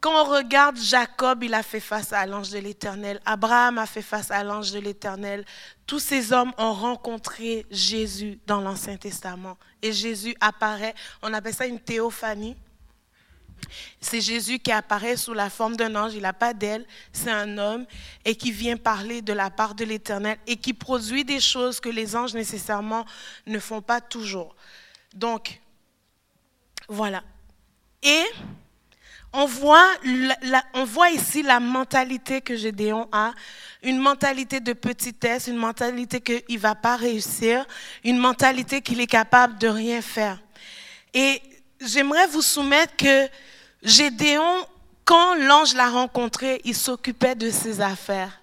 [0.00, 3.20] Quand on regarde Jacob, il a fait face à l'ange de l'Éternel.
[3.26, 5.44] Abraham a fait face à l'ange de l'Éternel.
[5.86, 9.58] Tous ces hommes ont rencontré Jésus dans l'Ancien Testament.
[9.82, 12.56] Et Jésus apparaît, on appelle ça une théophanie.
[14.00, 17.58] C'est Jésus qui apparaît sous la forme d'un ange, il n'a pas d'aile, c'est un
[17.58, 17.84] homme
[18.24, 21.90] et qui vient parler de la part de l'Éternel et qui produit des choses que
[21.90, 23.04] les anges nécessairement
[23.46, 24.56] ne font pas toujours.
[25.12, 25.60] Donc,
[26.88, 27.22] voilà.
[28.02, 28.24] Et
[29.32, 29.88] on voit,
[30.74, 33.32] on voit ici la mentalité que Gédéon a,
[33.82, 37.64] une mentalité de petitesse, une mentalité qu'il ne va pas réussir,
[38.04, 40.38] une mentalité qu'il est capable de rien faire.
[41.14, 41.40] Et
[41.80, 43.28] j'aimerais vous soumettre que
[43.82, 44.66] Gédéon,
[45.04, 48.39] quand l'ange l'a rencontré, il s'occupait de ses affaires.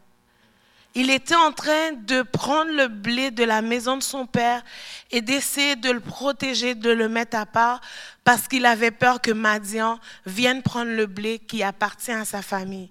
[0.99, 4.63] Il était en train de prendre le blé de la maison de son père
[5.12, 7.81] et d'essayer de le protéger, de le mettre à part,
[8.23, 12.89] parce qu'il avait peur que Madian vienne prendre le blé qui appartient à sa famille.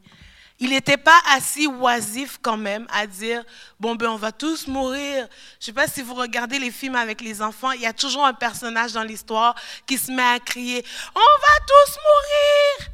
[0.61, 3.43] Il n'était pas assis oisif quand même à dire,
[3.81, 5.27] bon ben on va tous mourir.
[5.59, 7.93] Je ne sais pas si vous regardez les films avec les enfants, il y a
[7.93, 12.93] toujours un personnage dans l'histoire qui se met à crier, on va tous mourir.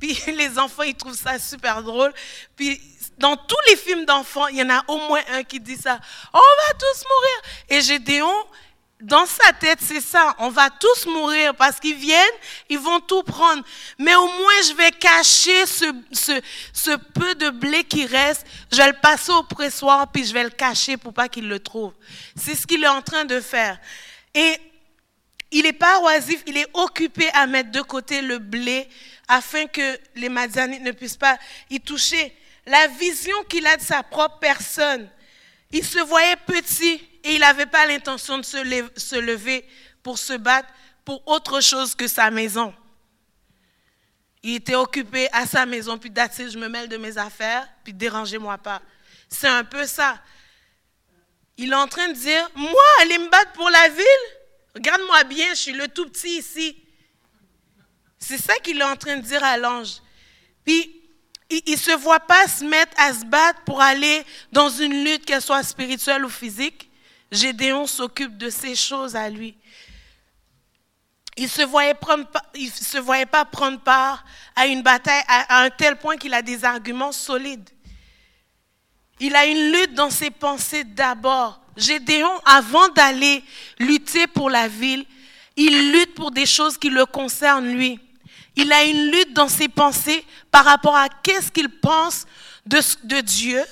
[0.00, 2.12] Puis les enfants, ils trouvent ça super drôle.
[2.56, 2.80] Puis
[3.20, 6.00] dans tous les films d'enfants, il y en a au moins un qui dit ça.
[6.32, 7.42] On va tous mourir.
[7.68, 8.32] Et Gédéon,
[8.98, 10.34] dans sa tête, c'est ça.
[10.38, 12.38] On va tous mourir parce qu'ils viennent,
[12.70, 13.62] ils vont tout prendre.
[13.98, 18.46] Mais au moins, je vais cacher ce, peu de blé qui reste.
[18.72, 21.60] Je vais le passer au pressoir, puis je vais le cacher pour pas qu'il le
[21.60, 21.92] trouve.
[22.34, 23.78] C'est ce qu'il est en train de faire.
[24.34, 24.56] Et
[25.50, 28.88] il n'est pas oisif, il est occupé à mettre de côté le blé
[29.28, 32.34] afin que les Madianites ne puissent pas y toucher
[32.70, 35.08] la vision qu'il a de sa propre personne.
[35.72, 39.68] Il se voyait petit et il n'avait pas l'intention de se lever
[40.02, 40.68] pour se battre
[41.04, 42.72] pour autre chose que sa maison.
[44.42, 47.92] Il était occupé à sa maison, puis d'attitude, je me mêle de mes affaires, puis
[47.92, 48.80] dérangez-moi pas.
[49.28, 50.18] C'est un peu ça.
[51.58, 54.04] Il est en train de dire, moi, aller me battre pour la ville,
[54.74, 56.82] regarde-moi bien, je suis le tout petit ici.
[58.18, 60.00] C'est ça qu'il est en train de dire à l'ange.
[60.64, 60.99] Puis
[61.50, 65.24] il ne se voit pas se mettre à se battre pour aller dans une lutte,
[65.24, 66.88] qu'elle soit spirituelle ou physique.
[67.32, 69.56] Gédéon s'occupe de ces choses à lui.
[71.36, 71.94] il ne se, voyait
[72.54, 74.24] se voyait pas prendre part
[74.56, 77.68] à une bataille à, un tel point qu'il a des arguments solides.
[79.20, 81.60] Il a une lutte dans ses pensées d'abord.
[81.76, 83.44] Gédéon, avant d'aller
[83.78, 85.04] lutter pour la ville,
[85.56, 88.00] il lutte pour des choses qui le concernent lui.
[88.60, 92.26] Il a une lutte dans ses pensées par rapport à qu'est-ce qu'il pense
[92.66, 93.62] de, Dieu,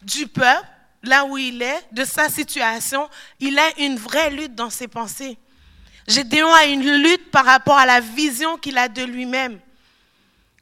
[0.00, 0.64] du peuple,
[1.02, 3.10] là où il est, de sa situation.
[3.38, 5.36] Il a une vraie lutte dans ses pensées.
[6.06, 9.60] Gédéon a une lutte par rapport à la vision qu'il a de lui-même.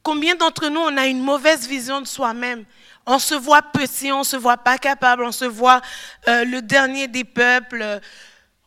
[0.03, 2.65] Combien d'entre nous, on a une mauvaise vision de soi-même?
[3.05, 5.81] On se voit petit, on se voit pas capable, on se voit
[6.27, 8.01] euh, le dernier des peuples,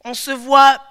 [0.02, 0.82] on se voit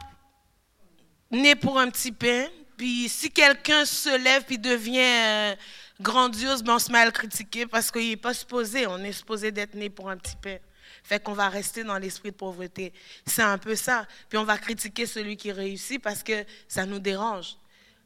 [1.32, 2.46] né pour un petit pain.
[2.80, 5.56] Puis si quelqu'un se lève et devient euh,
[6.00, 8.88] grandiose, ben on se met à le critiquer parce qu'il n'est pas supposé.
[8.88, 10.56] On est supposé d'être né pour un petit pain.
[11.04, 12.94] Fait qu'on va rester dans l'esprit de pauvreté.
[13.26, 14.08] C'est un peu ça.
[14.30, 17.58] Puis on va critiquer celui qui réussit parce que ça nous dérange.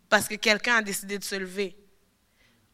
[0.10, 1.78] Parce que quelqu'un a décidé de se lever.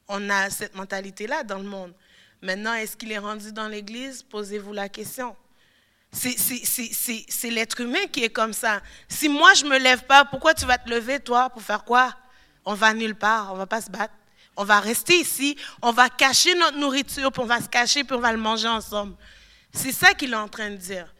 [0.08, 1.94] On a cette mentalité-là dans le monde.
[2.42, 4.24] Maintenant, est-ce qu'il est rendu dans l'Église?
[4.24, 5.36] Posez-vous la question.
[6.12, 8.82] C'est l'être humain qui est comme ça.
[9.08, 11.84] Si moi, je ne me lève pas, pourquoi tu vas te lever, toi, pour faire
[11.84, 12.16] quoi?
[12.66, 14.14] On va nulle part, on ne va pas se battre.
[14.58, 18.16] On va rester ici, on va cacher notre nourriture, puis on va se cacher, puis
[18.16, 19.16] on va le manger ensemble.
[19.72, 21.14] C'est ça qu'il est en train de dire.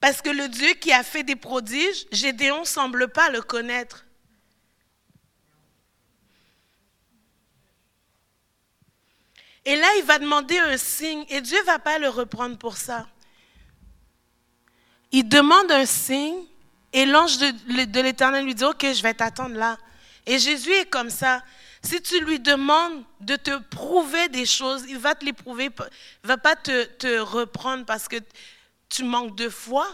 [0.00, 4.04] Parce que le Dieu qui a fait des prodiges, Gédéon ne semble pas le connaître.
[9.68, 12.78] Et là, il va demander un signe et Dieu ne va pas le reprendre pour
[12.78, 13.06] ça.
[15.12, 16.42] Il demande un signe
[16.94, 19.76] et l'ange de, l'Éternel lui dit, OK, je vais t'attendre là.
[20.24, 21.42] Et Jésus est comme ça.
[21.82, 25.64] Si tu lui demandes de te prouver des choses, il va te les prouver.
[25.64, 25.82] Il
[26.24, 28.16] ne va pas te, reprendre parce que
[28.88, 29.86] tu manques de foi.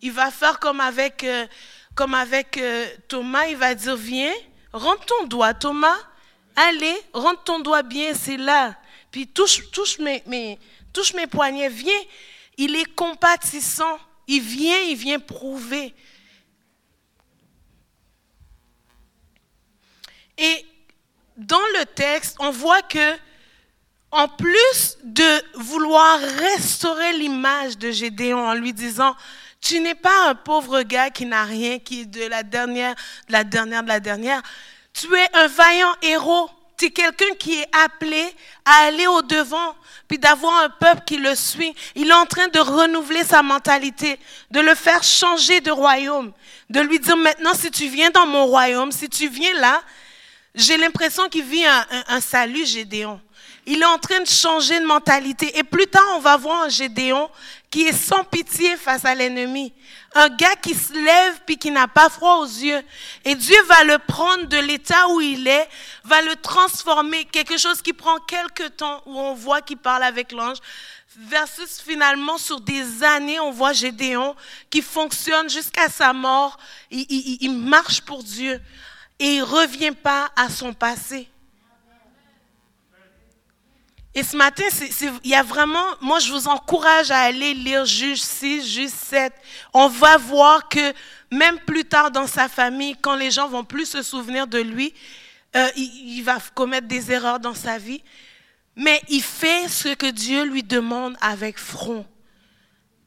[0.00, 1.46] Il va faire comme avec, euh,
[1.94, 3.46] comme avec euh, Thomas.
[3.48, 4.32] Il va dire, viens,
[4.72, 5.98] rentre ton doigt, Thomas.
[6.56, 8.74] Allez, rentre ton doigt bien, c'est là.
[9.10, 9.68] Puis touche,
[9.98, 12.00] mes poignets, viens.
[12.56, 13.98] Il est compatissant.
[14.26, 15.94] Il vient, il vient prouver.
[20.36, 20.66] Et
[21.36, 23.16] dans le texte, on voit que,
[24.10, 29.16] en plus de vouloir restaurer l'image de Gédéon en lui disant,
[29.60, 32.94] tu n'es pas un pauvre gars qui n'a rien, qui est de la dernière,
[33.26, 34.42] de la dernière, de la dernière.
[34.92, 36.50] Tu es un vaillant héros.
[36.80, 38.24] Es quelqu'un qui est appelé
[38.64, 39.74] à aller au devant,
[40.06, 41.74] puis d'avoir un peuple qui le suit.
[41.94, 44.18] Il est en train de renouveler sa mentalité,
[44.50, 46.32] de le faire changer de royaume,
[46.70, 49.82] de lui dire maintenant si tu viens dans mon royaume, si tu viens là,
[50.54, 53.20] j'ai l'impression qu'il vit un, salut, Gédéon.
[53.70, 55.58] Il est en train de changer de mentalité.
[55.58, 57.28] Et plus tard, on va voir un Gédéon
[57.70, 59.74] qui est sans pitié face à l'ennemi.
[60.14, 62.80] Un gars qui se lève puis qui n'a pas froid aux yeux.
[63.26, 65.68] Et Dieu va le prendre de l'état où il est,
[66.02, 67.26] va le transformer.
[67.26, 70.56] Quelque chose qui prend quelques temps, où on voit qu'il parle avec l'ange.
[71.18, 74.34] Versus finalement, sur des années, on voit Gédéon
[74.70, 76.56] qui fonctionne jusqu'à sa mort.
[76.90, 78.62] Il, il marche pour Dieu
[79.18, 81.28] et il revient pas à son passé.
[84.18, 84.64] Et ce matin,
[85.22, 89.32] il y a vraiment, moi je vous encourage à aller lire Juge 6, Juge 7.
[89.72, 90.92] On va voir que
[91.30, 94.92] même plus tard dans sa famille, quand les gens vont plus se souvenir de lui,
[95.54, 98.02] euh, il, il va commettre des erreurs dans sa vie.
[98.74, 102.04] Mais il fait ce que Dieu lui demande avec front.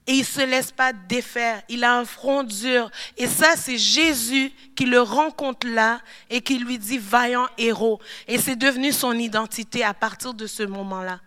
[0.07, 1.61] Et il ne se laisse pas défaire.
[1.69, 2.89] Il a un front dur.
[3.17, 7.99] Et ça, c'est Jésus qui le rencontre là et qui lui dit vaillant héros.
[8.27, 11.19] Et c'est devenu son identité à partir de ce moment-là.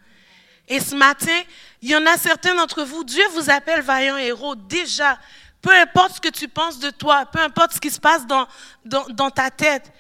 [0.67, 1.41] Et ce matin,
[1.83, 5.19] il y en a certains d'entre vous, Dieu vous appelle vaillant héros déjà.
[5.61, 8.47] Peu importe ce que tu penses de toi, peu importe ce qui se passe dans,
[8.85, 9.93] dans, dans ta tête.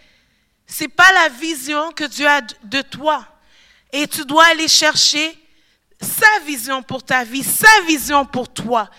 [0.67, 3.27] Ce n'est pas la vision que Dieu a de toi.
[3.93, 5.39] Et tu dois aller chercher
[6.01, 8.91] sa vision pour ta vie, sa vision pour toi.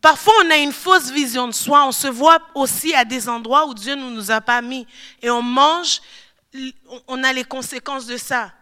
[0.00, 1.86] Parfois, on a une fausse vision de soi.
[1.86, 4.86] On se voit aussi à des endroits où Dieu ne nous a pas mis.
[5.20, 6.00] Et on mange,
[7.06, 8.52] on a les conséquences de ça.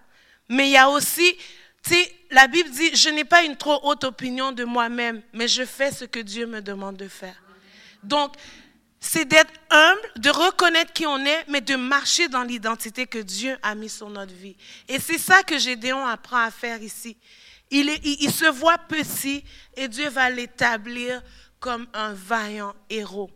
[0.48, 1.36] Mais il y a aussi,
[1.84, 5.46] tu sais, la Bible dit, je n'ai pas une trop haute opinion de moi-même, mais
[5.46, 7.36] je fais ce que Dieu me demande de faire.
[8.02, 8.34] Donc,
[9.00, 13.56] c'est d'être humble, de reconnaître qui on est, mais de marcher dans l'identité que Dieu
[13.62, 14.56] a mis sur notre vie.
[14.88, 17.16] Et c'est ça que Gédéon apprend à faire ici.
[17.70, 19.44] Il, se voit petit
[19.76, 21.22] et Dieu va l'établir
[21.60, 23.30] comme un vaillant héros.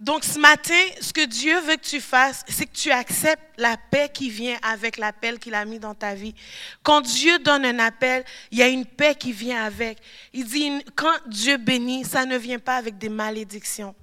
[0.00, 3.76] Donc ce matin, ce que Dieu veut que tu fasses, c'est que tu acceptes la
[3.76, 6.34] paix qui vient avec l'appel qu'il a mis dans ta vie.
[6.82, 9.98] Quand Dieu donne un appel, il y a une paix qui vient avec.
[10.32, 13.94] Il dit, quand Dieu bénit, ça ne vient pas avec des malédictions.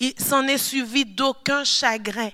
[0.00, 2.30] Il s'en est suivi d'aucun chagrin.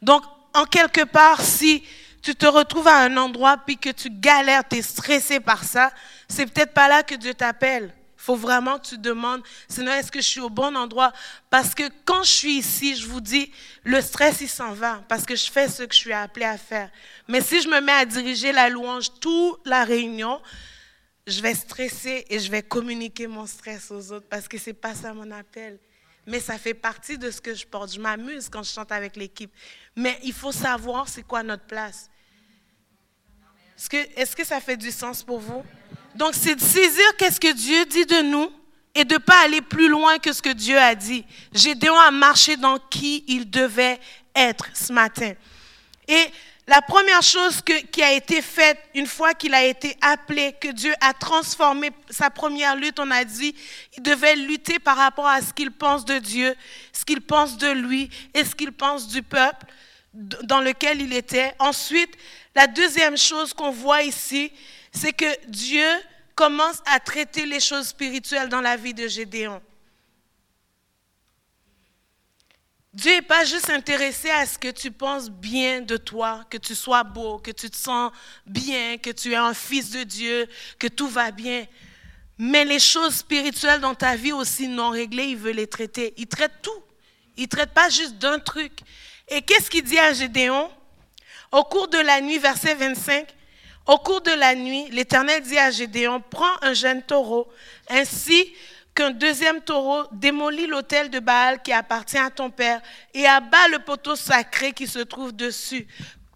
[0.00, 0.22] Donc,
[0.54, 1.84] en quelque part, si
[2.22, 5.90] tu te retrouves à un endroit puis que tu galères, tu es stressé par ça,
[6.28, 7.92] c'est peut-être pas là que Dieu t'appelle
[8.26, 11.12] faut vraiment que tu demandes, sinon est-ce que je suis au bon endroit?
[11.48, 13.52] Parce que quand je suis ici, je vous dis,
[13.84, 16.58] le stress, il s'en va, parce que je fais ce que je suis appelé à
[16.58, 16.90] faire.
[17.28, 20.40] Mais si je me mets à diriger la louange toute la réunion,
[21.28, 24.94] je vais stresser et je vais communiquer mon stress aux autres, parce que c'est pas
[24.94, 25.78] ça mon appel.
[26.26, 27.92] Mais ça fait partie de ce que je porte.
[27.92, 29.52] Je m'amuse quand je chante avec l'équipe.
[29.94, 32.10] Mais il faut savoir c'est quoi notre place.
[34.16, 35.62] Est-ce que, ça fait du sens pour vous?
[36.14, 38.50] Donc, c'est de saisir qu'est-ce que Dieu dit de nous
[38.94, 41.24] et de ne pas aller plus loin que ce que Dieu a dit.
[41.52, 44.00] Gédéon a marché dans qui il devait
[44.34, 45.34] être ce matin.
[46.08, 46.26] Et
[46.68, 47.62] la première chose
[47.92, 52.28] qui a été faite une fois qu'il a été appelé, que Dieu a transformé sa
[52.28, 53.54] première lutte, on a dit,
[53.96, 56.56] il devait lutter par rapport à ce qu'il pense de Dieu,
[56.92, 59.64] ce qu'il pense de lui et ce qu'il pense du peuple
[60.12, 61.54] dans lequel il était.
[61.60, 62.16] Ensuite,
[62.54, 64.50] la deuxième chose qu'on voit ici,
[64.90, 65.86] c'est que Dieu
[66.34, 69.62] commence à traiter les choses spirituelles dans la vie de Gédéon.
[72.96, 76.74] Dieu n'est pas juste intéressé à ce que tu penses bien de toi, que tu
[76.74, 78.10] sois beau, que tu te sens
[78.46, 81.66] bien, que tu es un fils de Dieu, que tout va bien.
[82.38, 86.14] Mais les choses spirituelles dans ta vie aussi non réglées, il veut les traiter.
[86.16, 86.82] Il traite tout.
[87.36, 88.72] Il traite pas juste d'un truc.
[89.28, 90.70] Et qu'est-ce qu'il dit à Gédéon?
[91.52, 93.26] Au cours de la nuit, verset 25,
[93.88, 97.46] au cours de la nuit, l'Éternel dit à Gédéon, prends un jeune taureau,
[97.90, 98.54] ainsi
[98.96, 102.80] qu'un deuxième taureau démolit l'autel de Baal qui appartient à ton père
[103.12, 105.86] et abat le poteau sacré qui se trouve dessus.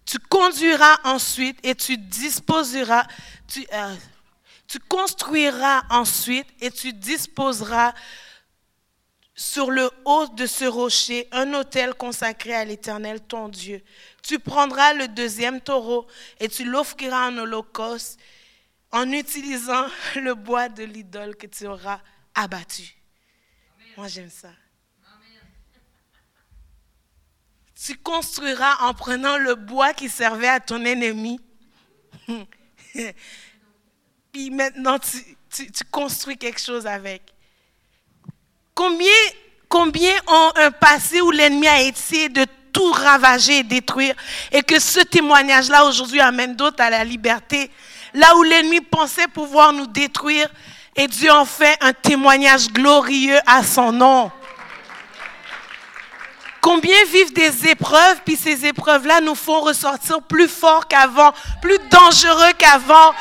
[0.05, 3.03] Tu conduiras ensuite et tu disposeras,
[3.73, 3.95] euh,
[4.67, 7.93] tu construiras ensuite et tu disposeras
[9.33, 13.81] sur le haut de ce rocher un autel consacré à l'Éternel, ton Dieu.
[14.21, 16.05] Tu prendras le deuxième taureau
[16.39, 18.19] et tu l'offriras en holocauste
[18.91, 21.99] en utilisant le bois de l'idole que tu auras
[22.35, 22.95] abattu.
[23.97, 24.49] Moi, j'aime ça.
[27.83, 31.39] Tu construiras en prenant le bois qui servait à ton ennemi.
[34.31, 35.35] Puis maintenant, tu,
[35.89, 37.23] construis quelque chose avec.
[38.75, 39.07] Combien,
[39.67, 44.15] combien ont un passé où l'ennemi a essayé de tout ravager et détruire
[44.51, 47.71] et que ce témoignage-là aujourd'hui amène d'autres à la liberté?
[48.13, 50.49] Là où l'ennemi pensait pouvoir nous détruire
[50.95, 54.31] et Dieu en fait un témoignage glorieux à son nom.
[56.61, 62.51] Combien vivent des épreuves, puis ces épreuves-là nous font ressortir plus forts qu'avant, plus dangereux
[62.57, 63.13] qu'avant,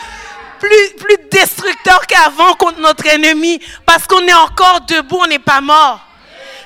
[0.59, 5.62] plus, plus destructeur qu'avant contre notre ennemi, parce qu'on est encore debout, on n'est pas
[5.62, 6.01] mort.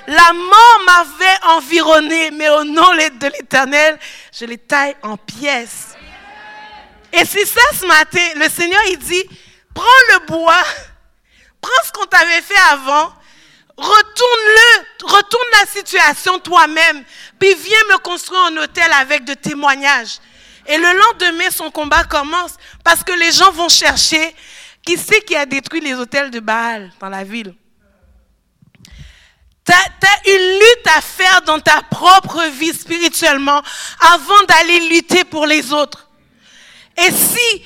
[0.07, 3.97] La mort m'avait environné, mais au nom de l'Éternel,
[4.37, 5.95] je les taille en pièces.
[7.13, 9.23] Et c'est ça ce matin, le Seigneur, il dit,
[9.73, 10.63] prends le bois,
[11.65, 13.11] prends ce qu'on t'avait fait avant,
[13.75, 17.03] retourne-le, retourne la situation toi-même,
[17.39, 20.19] puis viens me construire un hôtel avec de témoignages.
[20.67, 22.53] Et le lendemain, son combat commence
[22.83, 24.35] parce que les gens vont chercher
[24.85, 27.55] qui c'est qui a détruit les hôtels de Baal dans la ville.
[29.65, 33.63] Tu as, une lutte à faire dans ta propre vie spirituellement
[34.13, 36.07] avant d'aller lutter pour les autres.
[36.97, 37.63] Et si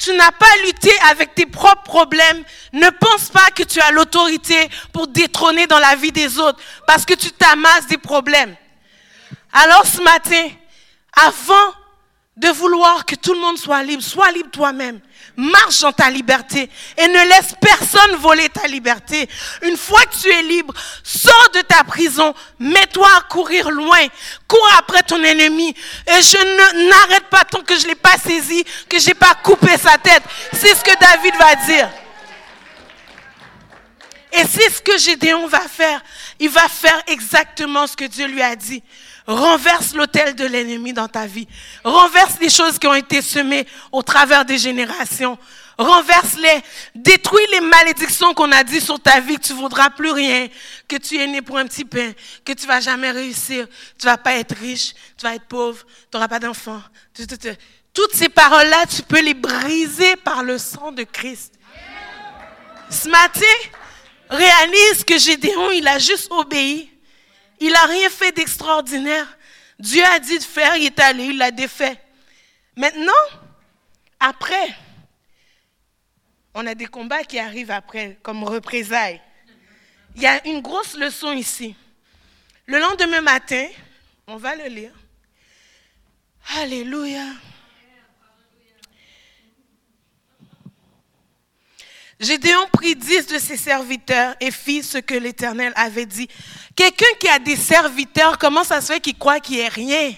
[0.00, 2.42] tu n'as pas lutté avec tes propres problèmes,
[2.72, 7.04] ne pense pas que tu as l'autorité pour détrôner dans la vie des autres parce
[7.04, 8.56] que tu t'amasses des problèmes.
[9.52, 10.48] Alors ce matin,
[11.26, 11.74] avant
[12.40, 14.02] de vouloir que tout le monde soit libre.
[14.02, 14.98] Sois libre toi-même.
[15.36, 19.28] Marche dans ta liberté et ne laisse personne voler ta liberté.
[19.62, 20.72] Une fois que tu es libre,
[21.04, 24.06] sors de ta prison, mets-toi à courir loin,
[24.48, 25.68] cours après ton ennemi.
[26.06, 29.98] Et je n'arrête pas tant que je l'ai pas saisi, que j'ai pas coupé sa
[29.98, 30.22] tête.
[30.52, 31.90] C'est ce que David va dire.
[34.32, 36.00] Et c'est ce que Gédéon va faire.
[36.38, 38.82] Il va faire exactement ce que Dieu lui a dit.
[39.26, 41.46] Renverse l'autel de l'ennemi dans ta vie.
[41.84, 45.38] Renverse les choses qui ont été semées au travers des générations.
[45.78, 46.62] Renverse-les.
[46.94, 50.48] Détruis les malédictions qu'on a dit sur ta vie, que tu voudras plus rien,
[50.86, 52.12] que tu es né pour un petit pain,
[52.44, 53.66] que tu vas jamais réussir,
[53.98, 56.82] tu vas pas être riche, tu vas être pauvre, tu n'auras pas d'enfant.
[57.94, 61.54] Toutes ces paroles-là, tu peux les briser par le sang de Christ.
[62.90, 63.40] Ce matin,
[64.28, 66.89] réalise que Gédéon, il a juste obéi.
[67.60, 69.38] Il n'a rien fait d'extraordinaire.
[69.78, 72.00] Dieu a dit de faire, il est allé, il l'a défait.
[72.76, 73.12] Maintenant,
[74.18, 74.74] après,
[76.54, 79.20] on a des combats qui arrivent après, comme représailles.
[80.16, 81.74] Il y a une grosse leçon ici.
[82.66, 83.66] Le lendemain matin,
[84.26, 84.92] on va le lire.
[86.56, 87.24] Alléluia.
[92.20, 96.28] Gédéon prit dix de ses serviteurs et fit ce que l'Éternel avait dit.
[96.76, 100.14] Quelqu'un qui a des serviteurs, comment ça se fait qu'il croit qu'il a rien?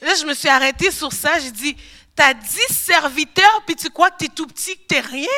[0.00, 1.40] Là, je me suis arrêtée sur ça.
[1.40, 4.86] J'ai dit, tu as dix serviteurs, puis tu crois que tu es tout petit, que
[4.88, 5.28] tu n'es rien?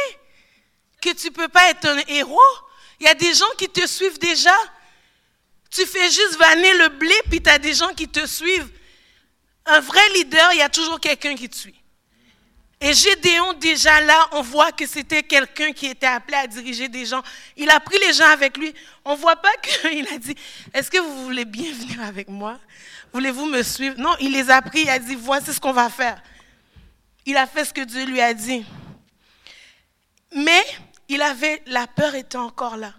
[1.01, 2.39] Que tu peux pas être un héros?
[3.01, 4.55] Il y a des gens qui te suivent déjà?
[5.71, 8.71] Tu fais juste vanner le blé, puis tu as des gens qui te suivent.
[9.65, 11.82] Un vrai leader, il y a toujours quelqu'un qui te suit.
[12.85, 17.07] Et Gédéon, déjà là, on voit que c'était quelqu'un qui était appelé à diriger des
[17.07, 17.23] gens.
[17.57, 18.75] Il a pris les gens avec lui.
[19.05, 20.35] On ne voit pas qu'il a dit,
[20.75, 22.59] est-ce que vous voulez bien venir avec moi?
[23.13, 23.95] Voulez-vous me suivre?
[23.99, 26.21] Non, il les a pris, il a dit, voici ce qu'on va faire.
[27.25, 28.65] Il a fait ce que Dieu lui a dit.
[30.35, 30.65] Mais
[31.09, 32.95] il avait, la peur était encore là.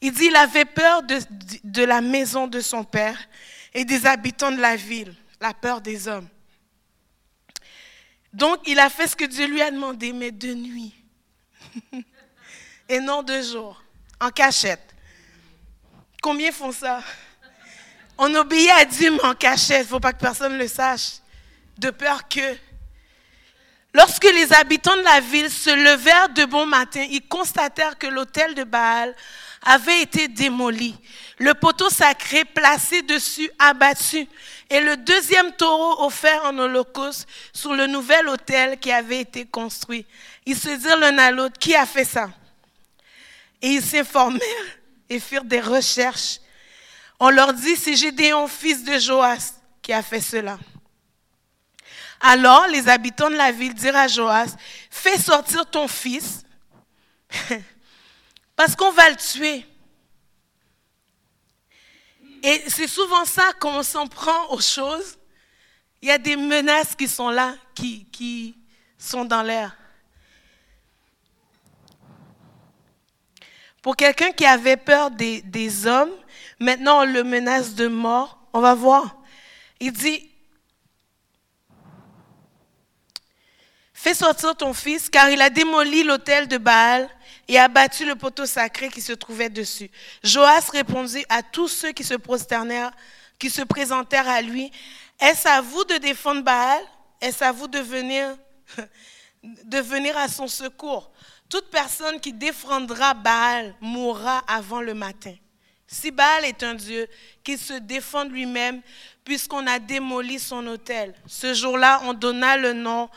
[0.00, 1.18] Il dit, il avait peur de,
[1.64, 3.18] de la maison de son père
[3.74, 6.28] et des habitants de la ville, la peur des hommes.
[8.32, 10.94] Donc, il a fait ce que Dieu lui a demandé, mais de nuit.
[12.88, 13.82] Et non de jour,
[14.20, 14.94] en cachette.
[16.22, 17.02] Combien font ça?
[18.16, 19.78] On obéit à Dieu, mais en cachette.
[19.78, 21.20] Il ne faut pas que personne le sache.
[21.76, 22.56] De peur que.
[23.94, 28.54] Lorsque les habitants de la ville se levèrent de bon matin, ils constatèrent que l'autel
[28.54, 29.14] de Baal
[29.62, 30.94] avait été démoli,
[31.38, 34.28] le poteau sacré placé dessus abattu,
[34.70, 40.04] et le deuxième taureau offert en holocauste sur le nouvel autel qui avait été construit.
[40.44, 42.30] Ils se dirent l'un à l'autre, qui a fait ça?
[43.62, 44.42] Et ils s'informèrent
[45.08, 46.40] et firent des recherches.
[47.18, 50.58] On leur dit, c'est Gédéon, fils de Joas, qui a fait cela.
[52.20, 54.54] Alors les habitants de la ville dirent à Joas,
[54.90, 56.42] fais sortir ton fils,
[58.56, 59.64] parce qu'on va le tuer.
[62.42, 65.18] Et c'est souvent ça quand s'en prend aux choses.
[66.00, 68.56] Il y a des menaces qui sont là, qui,
[68.98, 69.76] sont dans l'air.
[73.82, 76.12] Pour quelqu'un qui avait peur des, des, hommes,
[76.58, 78.38] maintenant on le menace de mort.
[78.52, 79.16] On va voir.
[79.80, 80.30] Il dit,
[83.92, 87.08] fais sortir ton fils, car il a démoli l'autel de Baal
[87.48, 89.90] et abattu le poteau sacré qui se trouvait dessus.
[90.22, 92.92] Joas répondit à tous ceux qui se prosternèrent,
[93.38, 94.70] qui se présentèrent à lui,
[95.18, 96.80] Est-ce à vous de défendre Baal?
[97.20, 98.36] Est-ce à vous de venir,
[99.42, 101.10] de venir à son secours?
[101.48, 105.34] Toute personne qui défendra Baal mourra avant le matin.
[105.86, 107.08] Si Baal est un Dieu,
[107.42, 108.82] qu'il se défende lui-même,
[109.24, 111.14] puisqu'on a démoli son autel.
[111.26, 113.08] Ce jour-là, on donna le nom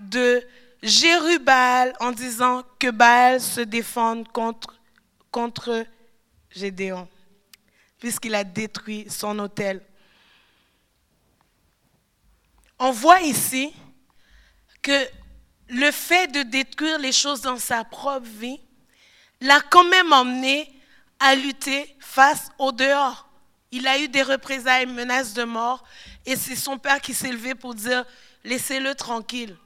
[0.00, 0.44] de
[0.82, 4.78] Jérubal en disant que Baal se défende contre,
[5.30, 5.86] contre
[6.50, 7.08] Gédéon,
[7.98, 9.82] puisqu'il a détruit son hôtel.
[12.78, 13.72] On voit ici
[14.82, 15.06] que
[15.68, 18.60] le fait de détruire les choses dans sa propre vie
[19.40, 20.72] l'a quand même emmené
[21.18, 23.28] à lutter face au dehors.
[23.72, 25.84] Il a eu des représailles, menaces de mort,
[26.24, 28.04] et c'est son père qui s'est levé pour dire,
[28.44, 29.56] laissez-le tranquille.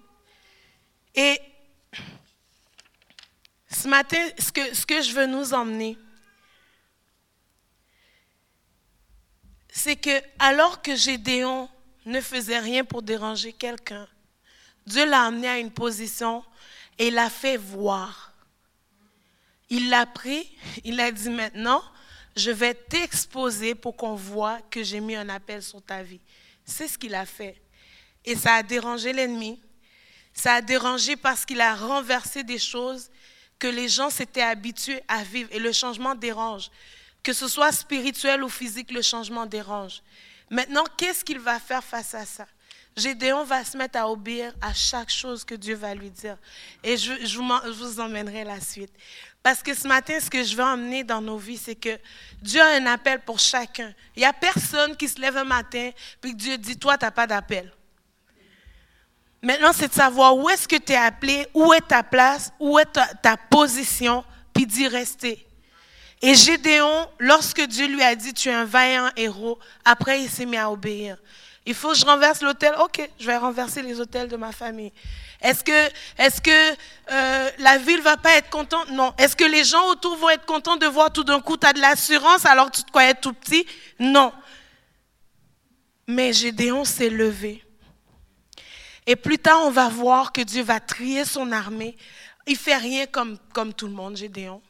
[1.14, 1.40] Et
[3.70, 4.50] ce matin, ce
[4.86, 5.96] que, je veux nous emmener,
[9.72, 11.68] c'est que alors que Gédéon
[12.06, 14.08] ne faisait rien pour déranger quelqu'un,
[14.86, 16.44] Dieu l'a amené à une position
[16.98, 18.34] et l'a fait voir.
[19.68, 20.50] Il l'a pris,
[20.84, 21.82] il a dit maintenant,
[22.36, 26.20] je vais t'exposer pour qu'on voit que j'ai mis un appel sur ta vie.
[26.64, 27.60] C'est ce qu'il a fait.
[28.24, 29.60] Et ça a dérangé l'ennemi.
[30.32, 33.10] Ça a dérangé parce qu'il a renversé des choses
[33.58, 35.48] que les gens s'étaient habitués à vivre.
[35.52, 36.70] Et le changement dérange.
[37.22, 40.02] Que ce soit spirituel ou physique, le changement dérange.
[40.50, 42.46] Maintenant, qu'est-ce qu'il va faire face à ça?
[42.96, 46.36] Gédéon va se mettre à obéir à chaque chose que Dieu va lui dire.
[46.82, 47.12] Et je,
[47.72, 48.92] vous, emmènerai la suite.
[49.42, 51.98] Parce que ce matin, ce que je veux emmener dans nos vies, c'est que
[52.42, 53.94] Dieu a un appel pour chacun.
[54.16, 57.04] Il n'y a personne qui se lève un matin puis que Dieu dit, toi, tu
[57.04, 57.72] n'as pas d'appel.
[59.42, 62.78] Maintenant, c'est de savoir où est-ce que tu es appelé, où est ta place, où
[62.78, 64.22] est ta, position,
[64.52, 65.46] puis d'y rester.
[66.20, 70.44] Et Gédéon, lorsque Dieu lui a dit, tu es un vaillant héros, après il s'est
[70.44, 71.16] mis à obéir.
[71.64, 72.74] Il faut que je renverse l'hôtel.
[72.80, 74.92] Ok, je vais renverser les hôtels de ma famille.
[75.40, 75.88] Est-ce que,
[76.18, 76.76] est que
[77.12, 78.90] euh, la ville va pas être contente?
[78.90, 79.14] Non.
[79.18, 81.72] Est-ce que les gens autour vont être contents de voir tout d'un coup, tu as
[81.72, 83.66] de l'assurance alors que tu te croyais tout petit?
[83.98, 84.32] Non.
[86.06, 87.62] Mais Gédéon s'est levé.
[89.10, 91.96] Et plus tard, on va voir que Dieu va trier son armée.
[92.46, 94.62] Il fait rien comme, comme tout le monde, Gédéon.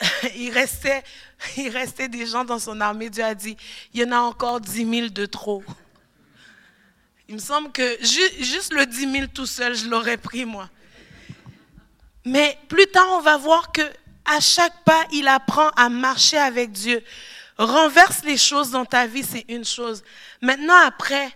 [0.34, 1.04] il, restait,
[1.58, 3.10] il restait des gens dans son armée.
[3.10, 3.54] Dieu a dit,
[3.92, 5.62] il y en a encore 10 000 de trop.
[7.28, 10.70] Il me semble que juste le 10 000 tout seul, je l'aurais pris, moi.
[12.24, 13.82] Mais plus tard, on va voir que
[14.24, 17.04] à chaque pas, il apprend à marcher avec Dieu.
[17.58, 20.02] Renverse les choses dans ta vie, c'est une chose.
[20.40, 21.30] Maintenant, après,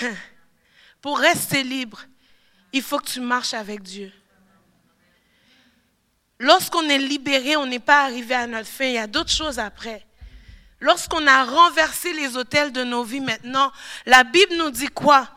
[1.00, 2.00] pour rester libre,
[2.72, 4.12] il faut que tu marches avec Dieu.
[6.38, 8.84] Lorsqu'on est libéré, on n'est pas arrivé à notre fin.
[8.84, 10.06] Il y a d'autres choses après.
[10.80, 13.72] Lorsqu'on a renversé les hôtels de nos vies maintenant,
[14.04, 15.28] la Bible nous dit quoi?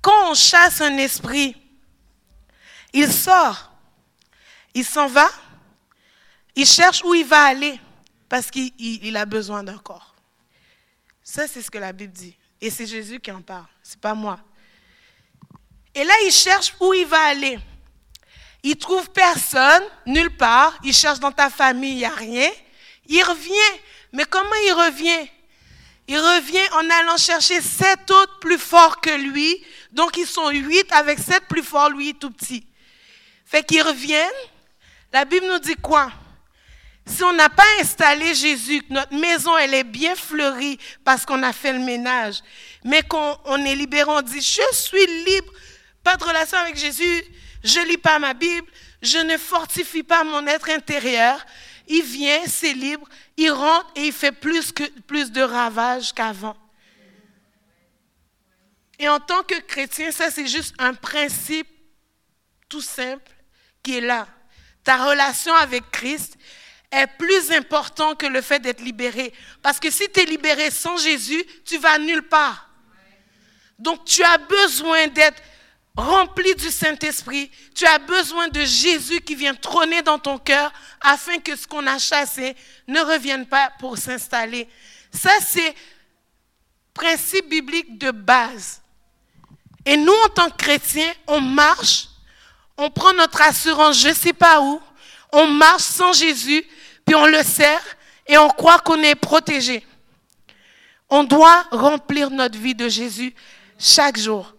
[0.00, 1.56] Quand on chasse un esprit,
[2.92, 3.72] il sort,
[4.72, 5.28] il s'en va,
[6.54, 7.80] il cherche où il va aller
[8.28, 10.14] parce qu'il a besoin d'un corps.
[11.24, 12.36] Ça, c'est ce que la Bible dit.
[12.60, 14.40] Et c'est Jésus qui en parle, c'est pas moi.
[15.94, 17.56] Et là, il cherche où il va aller.
[18.64, 20.76] Il trouve personne, nulle part.
[20.82, 22.50] Il cherche dans ta famille, il n'y a rien.
[23.06, 23.80] Il revient.
[24.12, 25.28] Mais comment il revient?
[26.08, 29.64] Il revient en allant chercher sept autres plus forts que lui.
[29.92, 32.66] Donc ils sont huit avec sept plus forts, lui tout petit.
[33.44, 34.42] Fait qu'ils reviennent.
[35.12, 36.10] La Bible nous dit quoi?
[37.06, 41.42] Si on n'a pas installé Jésus, que notre maison elle est bien fleurie parce qu'on
[41.44, 42.42] a fait le ménage,
[42.84, 45.52] mais qu'on est libéré, on dit je suis libre,
[46.02, 47.22] pas de relation avec Jésus,
[47.62, 48.66] je lis pas ma Bible,
[49.02, 51.44] je ne fortifie pas mon être intérieur.
[51.88, 56.56] Il vient, c'est libre, il rentre et il fait plus, que, plus de ravages qu'avant.
[58.98, 61.68] Et en tant que chrétien, ça c'est juste un principe
[62.68, 63.30] tout simple
[63.82, 64.26] qui est là.
[64.82, 66.36] Ta relation avec Christ
[66.96, 69.32] est plus important que le fait d'être libéré.
[69.62, 72.68] Parce que si tu es libéré sans Jésus, tu vas nulle part.
[73.78, 75.42] Donc tu as besoin d'être
[75.96, 80.70] rempli du Saint-Esprit, tu as besoin de Jésus qui vient trôner dans ton cœur
[81.00, 82.54] afin que ce qu'on a chassé
[82.86, 84.68] ne revienne pas pour s'installer.
[85.10, 85.74] Ça, c'est
[86.92, 88.82] principe biblique de base.
[89.84, 92.08] Et nous, en tant que chrétiens, on marche,
[92.76, 94.80] on prend notre assurance, je ne sais pas où,
[95.32, 96.64] on marche sans Jésus,
[97.06, 97.82] puis on le sert
[98.26, 99.86] et on croit qu'on est protégé.
[101.08, 103.32] On doit remplir notre vie de Jésus
[103.78, 104.54] chaque jour.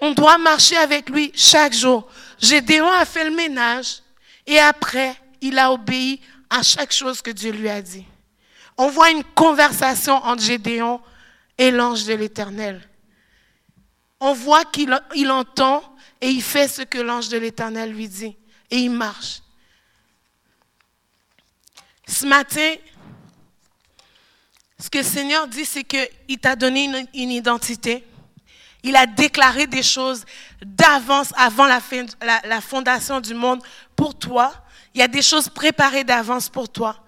[0.00, 2.08] On doit marcher avec lui chaque jour.
[2.38, 4.02] Gédéon a fait le ménage
[4.46, 8.04] et après, il a obéi à chaque chose que Dieu lui a dit.
[8.76, 11.00] On voit une conversation entre Gédéon
[11.56, 12.86] et l'ange de l'Éternel.
[14.18, 15.82] On voit qu'il entend
[16.20, 18.36] et il fait ce que l'ange de l'Éternel lui dit.
[18.70, 19.43] Et il marche.
[22.06, 22.74] Ce matin,
[24.78, 28.04] ce que le Seigneur dit, c'est qu'il t'a donné une identité.
[28.84, 30.26] Il a déclaré des choses
[30.62, 33.62] d'avance, avant la, fondation du monde
[33.96, 34.52] pour toi.
[34.94, 37.02] Il y a des choses préparées d'avance pour toi.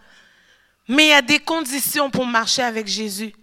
[0.89, 3.35] Mais il y a des conditions pour marcher avec Jésus.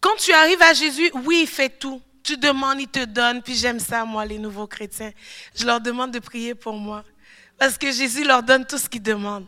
[0.00, 2.00] Quand tu arrives à Jésus, oui, il fait tout.
[2.22, 3.42] Tu demandes, il te donne.
[3.42, 5.10] Puis j'aime ça, moi, les nouveaux chrétiens.
[5.56, 7.04] Je leur demande de prier pour moi.
[7.58, 9.46] Parce que Jésus leur donne tout ce qu'ils demandent.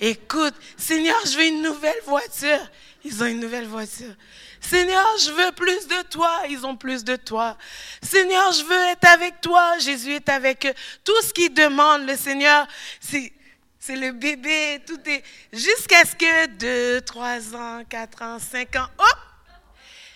[0.00, 2.60] Écoute, Seigneur, je veux une nouvelle voiture.
[3.04, 4.14] Ils ont une nouvelle voiture.
[4.60, 6.42] Seigneur, je veux plus de toi.
[6.48, 7.56] Ils ont plus de toi.
[8.02, 9.78] Seigneur, je veux être avec toi.
[9.78, 10.74] Jésus est avec eux.
[11.04, 12.66] Tout ce qu'ils demandent, le Seigneur,
[12.98, 13.32] c'est,
[13.78, 14.82] c'est le bébé.
[14.86, 15.22] Tout est
[15.52, 19.18] jusqu'à ce que 2, 3 ans, 4 ans, 5 ans, hop,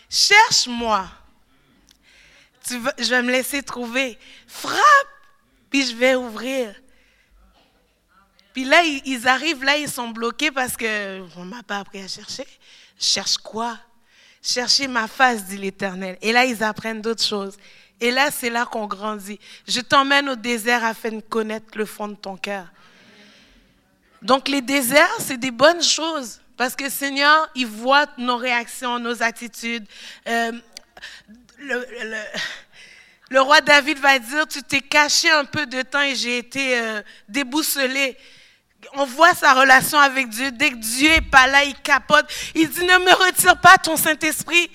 [0.08, 1.08] cherche-moi.
[2.70, 4.18] je vais me laisser trouver.
[4.46, 4.82] Frappe,
[5.70, 6.74] puis je vais ouvrir.
[8.58, 12.08] Puis là, ils arrivent, là, ils sont bloqués parce qu'on ne m'a pas appris à
[12.08, 12.44] chercher.
[12.98, 13.78] Cherche quoi?
[14.42, 16.18] Cherchez ma face, dit l'Éternel.
[16.20, 17.56] Et là, ils apprennent d'autres choses.
[18.00, 19.38] Et là, c'est là qu'on grandit.
[19.68, 22.66] Je t'emmène au désert afin de connaître le fond de ton cœur.
[24.22, 26.40] Donc les déserts, c'est des bonnes choses.
[26.56, 29.86] Parce que Seigneur, il voit nos réactions, nos attitudes.
[30.26, 30.50] Euh,
[31.60, 36.76] le, roi David va dire, tu t'es caché un peu de temps et j'ai été
[36.76, 38.16] euh, déboussolé
[38.94, 40.50] on voit sa relation avec Dieu.
[40.52, 42.26] Dès que Dieu est pas là, il capote.
[42.54, 44.70] Il dit, ne me retire pas ton Saint-Esprit.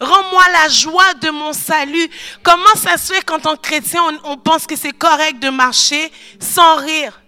[0.00, 2.08] Rends-moi la joie de mon salut.
[2.42, 6.12] Comment ça se fait qu'en tant que chrétien, on, pense que c'est correct de marcher
[6.38, 7.20] sans rire?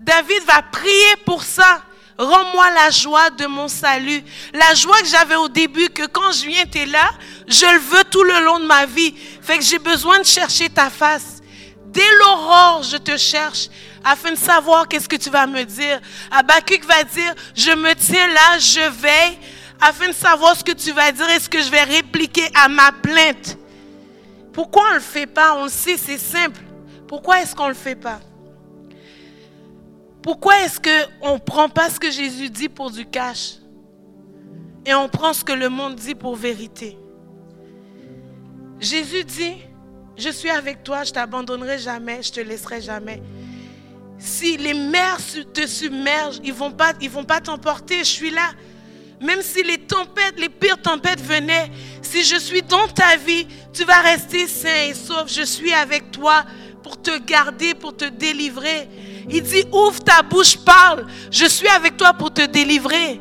[0.00, 1.82] David va prier pour ça.
[2.16, 4.22] Rends-moi la joie de mon salut.
[4.54, 7.10] La joie que j'avais au début, que quand je viens, tu es là,
[7.48, 9.14] je le veux tout le long de ma vie.
[9.42, 11.42] Fait que j'ai besoin de chercher ta face.
[11.86, 13.68] Dès l'aurore, je te cherche
[14.04, 16.00] afin de savoir qu'est-ce que tu vas me dire.
[16.30, 19.38] Abakuk va dire, je me tiens là, je veille,
[19.80, 22.68] afin de savoir ce que tu vas dire et ce que je vais répliquer à
[22.68, 23.56] ma plainte.
[24.52, 25.56] Pourquoi on ne le fait pas?
[25.56, 26.60] On sait, c'est simple.
[27.08, 28.20] Pourquoi est-ce qu'on ne le fait pas?
[30.22, 33.56] Pourquoi est-ce qu'on ne prend pas ce que Jésus dit pour du cash?
[34.86, 36.96] Et on prend ce que le monde dit pour vérité?
[38.80, 39.54] Jésus dit,
[40.16, 43.22] je suis avec toi, je t'abandonnerai jamais, je te laisserai jamais.
[44.24, 45.18] Si les mers
[45.52, 46.94] te submergent, ils ne vont pas
[47.28, 48.52] pas t'emporter, je suis là.
[49.20, 51.70] Même si les tempêtes, les pires tempêtes venaient,
[52.00, 55.24] si je suis dans ta vie, tu vas rester sain et sauf.
[55.30, 56.42] Je suis avec toi
[56.82, 58.88] pour te garder, pour te délivrer.
[59.28, 61.06] Il dit, ouvre ta bouche, parle.
[61.30, 63.20] Je suis avec toi pour te délivrer.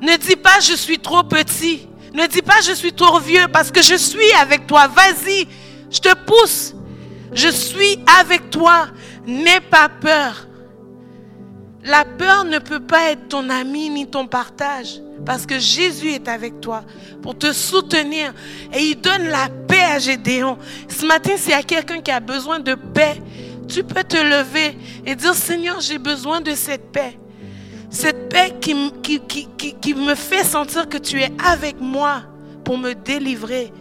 [0.00, 1.86] Ne dis pas, je suis trop petit.
[2.12, 4.88] Ne dis pas, je suis trop vieux, parce que je suis avec toi.
[4.88, 5.46] Vas-y,
[5.92, 6.74] je te pousse.
[7.32, 8.88] Je suis avec toi.
[9.26, 10.48] N'aie pas peur.
[11.84, 15.00] La peur ne peut pas être ton ami ni ton partage.
[15.24, 16.84] Parce que Jésus est avec toi
[17.22, 18.32] pour te soutenir.
[18.72, 20.58] Et il donne la paix à Gédéon.
[20.88, 23.20] Ce matin, s'il y a quelqu'un qui a besoin de paix,
[23.68, 27.18] tu peux te lever et dire, Seigneur, j'ai besoin de cette paix.
[27.90, 32.22] Cette paix qui, qui, me fait sentir que tu es avec moi
[32.64, 33.72] pour me délivrer.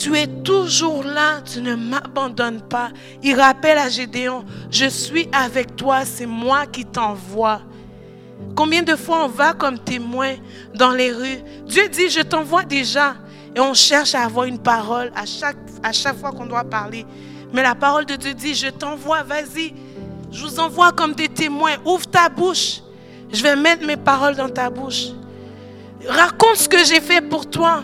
[0.00, 2.88] Tu es toujours là, tu ne m'abandonnes pas.
[3.22, 7.60] Il rappelle à Gédéon, je suis avec toi, c'est moi qui t'envoie.
[8.56, 10.36] Combien de fois on va comme témoin
[10.74, 11.42] dans les rues?
[11.66, 13.14] Dieu dit, je t'envoie déjà.
[13.54, 17.04] Et on cherche à avoir une parole à chaque, à chaque fois qu'on doit parler.
[17.52, 19.74] Mais la parole de Dieu dit, je t'envoie, vas-y.
[20.32, 21.76] Je vous envoie comme des témoins.
[21.84, 22.80] Ouvre ta bouche.
[23.30, 25.08] Je vais mettre mes paroles dans ta bouche.
[26.08, 27.82] Raconte ce que j'ai fait pour toi.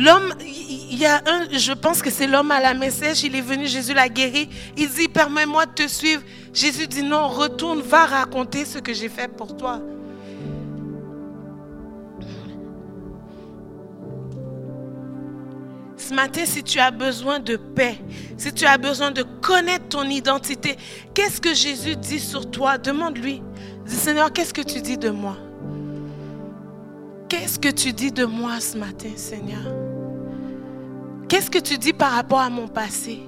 [0.00, 3.42] L'homme, il y a un, je pense que c'est l'homme à la message, il est
[3.42, 4.48] venu, Jésus l'a guéri.
[4.76, 6.22] Il dit, permets-moi de te suivre.
[6.54, 9.82] Jésus dit, non, retourne, va raconter ce que j'ai fait pour toi.
[15.98, 17.98] Ce matin, si tu as besoin de paix,
[18.38, 20.76] si tu as besoin de connaître ton identité,
[21.12, 22.78] qu'est-ce que Jésus dit sur toi?
[22.78, 23.42] Demande-lui.
[23.84, 25.36] Seigneur, qu'est-ce que tu dis de moi?
[27.28, 29.89] Qu'est-ce que tu dis de moi ce matin, Seigneur?
[31.30, 33.20] Qu'est-ce que tu dis par rapport à mon passé?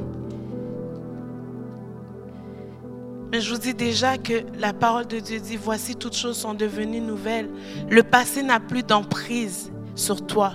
[3.31, 6.53] Mais je vous dis déjà que la parole de Dieu dit, voici toutes choses sont
[6.53, 7.49] devenues nouvelles.
[7.89, 10.53] Le passé n'a plus d'emprise sur toi.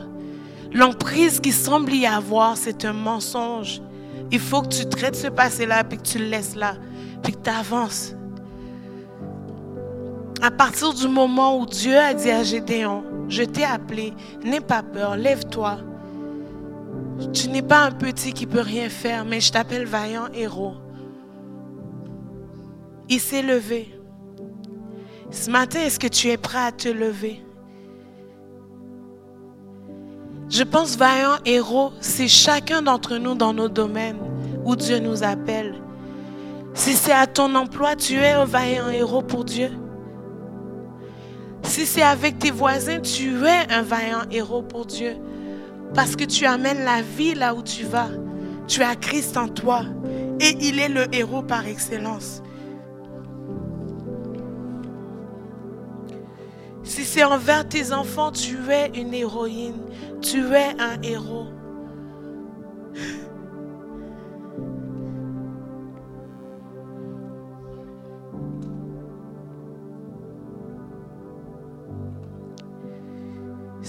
[0.73, 3.81] L'emprise qui semble y avoir, c'est un mensonge.
[4.29, 6.75] Il faut que tu traites ce passé-là, puis que tu le laisses là,
[7.23, 8.13] puis que tu avances.
[10.41, 14.83] À partir du moment où Dieu a dit à Gédéon, je t'ai appelé, n'aie pas
[14.83, 15.77] peur, lève-toi.
[17.33, 20.75] Tu n'es pas un petit qui peut rien faire, mais je t'appelle vaillant héros.
[23.09, 23.93] Il s'est levé.
[25.31, 27.43] Ce matin, est-ce que tu es prêt à te lever?
[30.49, 34.19] Je pense vaillant héros, c'est chacun d'entre nous dans nos domaines
[34.63, 35.75] où Dieu nous appelle.
[36.73, 39.71] Si c'est à ton emploi, tu es un vaillant héros pour Dieu.
[41.63, 45.17] Si c'est avec tes voisins, tu es un vaillant héros pour Dieu.
[45.93, 48.09] Parce que tu amènes la vie là où tu vas.
[48.67, 49.83] Tu as Christ en toi.
[50.39, 52.43] Et il est le héros par excellence.
[56.83, 59.81] Si c'est envers tes enfants, tu es une héroïne.
[60.21, 61.47] Tu es un héros.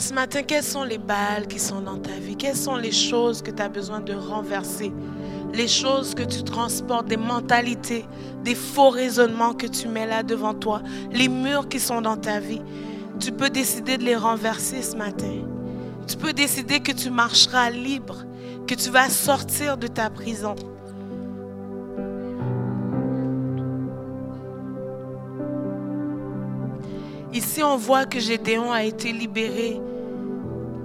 [0.01, 2.37] Ce matin, quelles sont les balles qui sont dans ta vie?
[2.37, 4.93] Quelles sont les choses que tu as besoin de renverser?
[5.53, 8.05] Les choses que tu transportes, des mentalités,
[8.45, 12.39] des faux raisonnements que tu mets là devant toi, les murs qui sont dans ta
[12.39, 12.63] vie.
[13.19, 15.43] Tu peux décider de les renverser ce matin.
[16.07, 18.25] Tu peux décider que tu marcheras libre,
[18.69, 20.55] que tu vas sortir de ta prison.
[27.39, 29.81] Ici, on voit que Gédéon a été libéré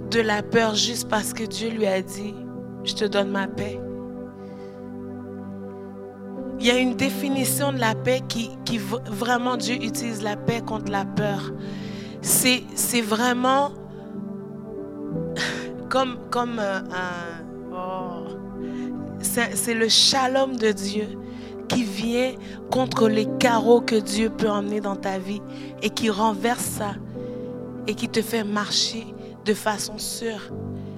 [0.08, 2.32] de la peur juste parce que Dieu lui a dit,
[2.84, 3.80] je te donne ma paix.
[6.60, 10.92] Il y a une définition de la paix qui, vraiment Dieu utilise la paix contre
[10.92, 11.50] la peur.
[12.22, 12.62] C'est,
[13.00, 13.72] vraiment
[15.90, 16.84] comme, comme un...
[17.72, 18.28] Oh,
[19.20, 21.18] c'est le shalom de Dieu
[21.68, 22.32] qui vient
[22.70, 25.42] contre les carreaux que Dieu peut emmener dans ta vie
[25.82, 26.94] et qui renverse ça
[27.86, 29.06] et qui te fait marcher
[29.44, 30.50] de façon sûre,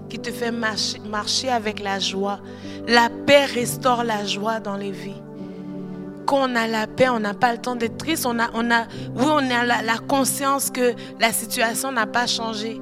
[0.09, 2.39] qui te fait marcher, avec la joie.
[2.87, 5.23] La paix restaure la joie dans les vies.
[6.27, 8.27] Quand on a la paix, on n'a pas le temps d'être triste.
[8.27, 8.83] On a, on a,
[9.15, 12.81] oui, on a la conscience que la situation n'a pas changé.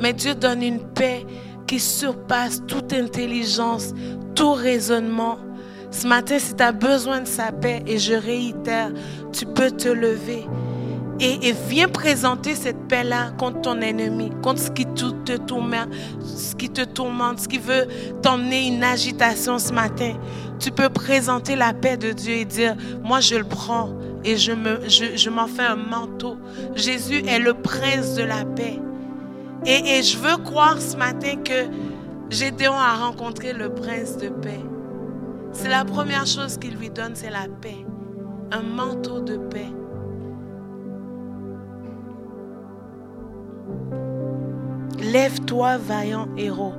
[0.00, 1.24] Mais Dieu donne une paix
[1.66, 3.92] qui surpasse toute intelligence,
[4.34, 5.38] tout raisonnement.
[5.96, 8.90] Ce matin, si tu as besoin de sa paix, et je réitère,
[9.32, 10.46] tu peux te lever.
[11.20, 15.88] Et, viens présenter cette paix-là contre ton ennemi, contre ce qui te tourmente,
[16.22, 17.86] ce qui te tourmente, ce qui veut
[18.20, 20.12] t'emmener une agitation ce matin.
[20.58, 23.88] Tu peux présenter la paix de Dieu et dire, moi je le prends
[24.22, 26.36] et je m'en fais un manteau.
[26.74, 28.78] Jésus est le prince de la paix.
[29.64, 31.70] Et, et je veux croire ce matin que
[32.28, 34.60] Gédéon a rencontré le prince de paix.
[35.52, 37.84] C'est la première chose qu'il lui donne, c'est la paix.
[38.52, 39.72] Un manteau de paix.
[45.00, 46.74] Lève-toi, vaillant héros.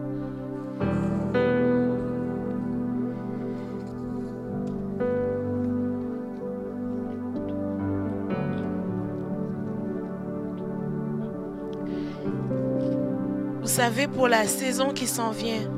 [13.61, 15.69] Vous savez, pour la saison qui s'en vient,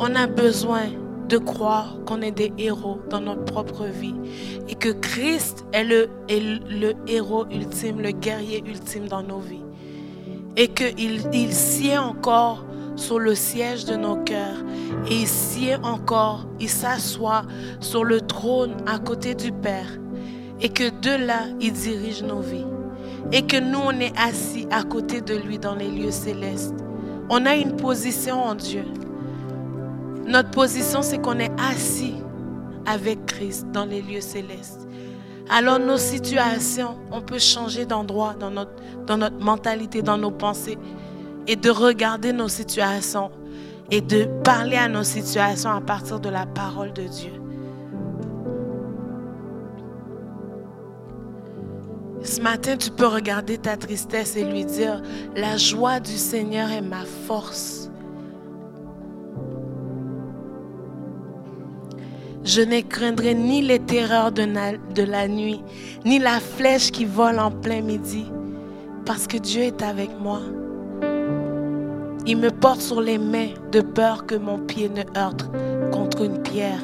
[0.00, 0.86] on a besoin
[1.28, 4.14] de croire qu'on est des héros dans notre propre vie
[4.68, 6.08] et que Christ est le,
[7.06, 9.64] héros ultime, le guerrier ultime dans nos vies
[10.56, 12.64] et qu'il il sied encore
[12.96, 14.62] sur le siège de nos cœurs
[15.10, 17.42] et il sied encore, il s'assoit
[17.80, 19.98] sur le trône à côté du Père
[20.60, 22.66] et que de là, il dirige nos vies
[23.32, 26.74] et que nous, on est assis à côté de lui dans les lieux célestes.
[27.30, 28.84] On a une position en Dieu.
[30.26, 32.14] Notre position, c'est qu'on est assis
[32.86, 34.86] avec Christ dans les lieux célestes.
[35.50, 38.72] Alors nos situations, on peut changer d'endroit dans notre,
[39.06, 40.78] dans notre mentalité, dans nos pensées,
[41.46, 43.30] et de regarder nos situations
[43.90, 47.32] et de parler à nos situations à partir de la parole de Dieu.
[52.22, 55.02] Ce matin, tu peux regarder ta tristesse et lui dire,
[55.36, 57.83] la joie du Seigneur est ma force.
[62.44, 65.62] Je ne craindrai ni les terreurs de la, nuit,
[66.04, 68.26] ni la flèche qui vole en plein midi,
[69.06, 70.40] parce que Dieu est avec moi.
[72.26, 75.46] Il me porte sur les mains de peur que mon pied ne heurte
[75.90, 76.82] contre une pierre.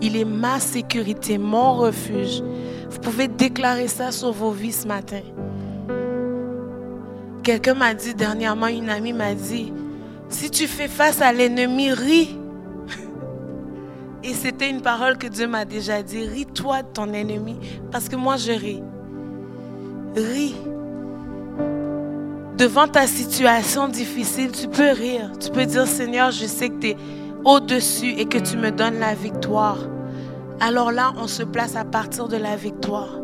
[0.00, 2.42] Il est ma sécurité, mon refuge.
[2.90, 5.20] Vous pouvez déclarer ça sur vos vies ce matin.
[7.44, 9.72] Quelqu'un m'a dit dernièrement, une amie m'a dit,
[10.28, 12.37] si tu fais face à l'ennemi, ris.
[14.28, 16.22] Et c'était une parole que Dieu m'a déjà dit.
[16.22, 17.56] Ris-toi de ton ennemi,
[17.90, 18.82] parce que moi je ris.
[20.14, 20.54] Ris.
[22.58, 25.32] Devant ta situation difficile, tu peux rire.
[25.40, 26.96] Tu peux dire, Seigneur, je sais que tu es
[27.46, 29.78] au-dessus et que tu me donnes la victoire.
[30.60, 33.20] Alors là, on se place à partir de la victoire.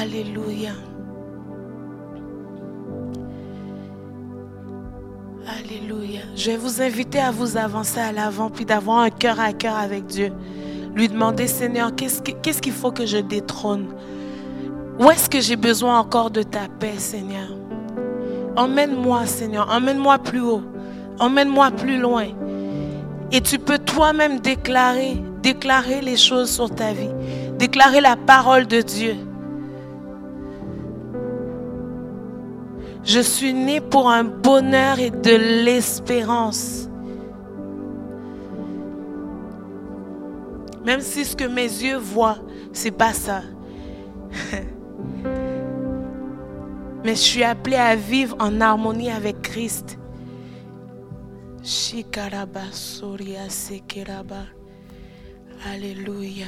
[0.00, 0.72] Alléluia.
[5.72, 6.20] Alléluia.
[6.36, 9.76] Je vais vous inviter à vous avancer à l'avant, puis d'avoir un cœur à cœur
[9.76, 10.32] avec Dieu.
[10.94, 13.86] Lui demander, Seigneur, qu'est-ce qu'il faut que je détrône?
[14.98, 17.48] Où est-ce que j'ai besoin encore de ta paix, Seigneur?
[18.56, 19.70] Emmène-moi, Seigneur.
[19.70, 20.62] Emmène-moi plus haut.
[21.18, 22.26] Emmène-moi plus loin.
[23.30, 27.08] Et tu peux toi-même déclarer, déclarer les choses sur ta vie.
[27.58, 29.16] Déclarer la parole de Dieu.
[33.04, 35.34] Je suis né pour un bonheur et de
[35.64, 36.88] l'espérance.
[40.84, 42.38] Même si ce que mes yeux voient,
[42.72, 43.42] c'est pas ça.
[47.04, 49.98] Mais je suis appelé à vivre en harmonie avec Christ.
[55.72, 56.46] Alléluia.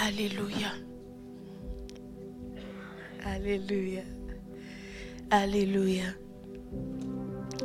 [0.00, 0.68] Alléluia.
[3.26, 4.02] Alléluia.
[5.28, 6.04] Alléluia.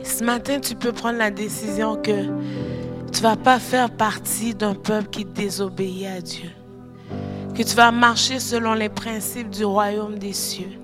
[0.04, 2.32] Ce matin, tu peux prendre la décision que
[3.12, 6.50] tu vas pas faire partie d'un peuple qui désobéit à Dieu.
[7.54, 10.80] Que tu vas marcher selon les principes du royaume des cieux.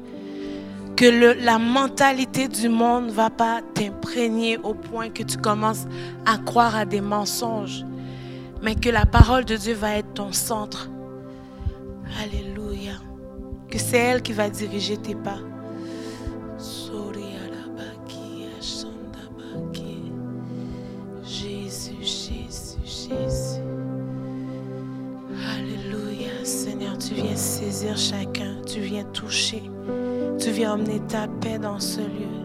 [0.95, 5.87] Que la mentalité du monde ne va pas t'imprégner au point que tu commences
[6.27, 7.83] à croire à des mensonges.
[8.61, 10.91] Mais que la parole de Dieu va être ton centre
[12.17, 12.93] Alléluia.
[13.69, 15.39] Que c'est elle qui va diriger tes pas.
[21.23, 23.61] Jésus, Jésus, Jésus.
[25.55, 26.43] Alléluia.
[26.43, 28.55] Seigneur, tu viens saisir chacun.
[28.65, 29.63] Tu viens toucher.
[30.39, 32.39] Tu viens emmener ta paix dans ce lieu.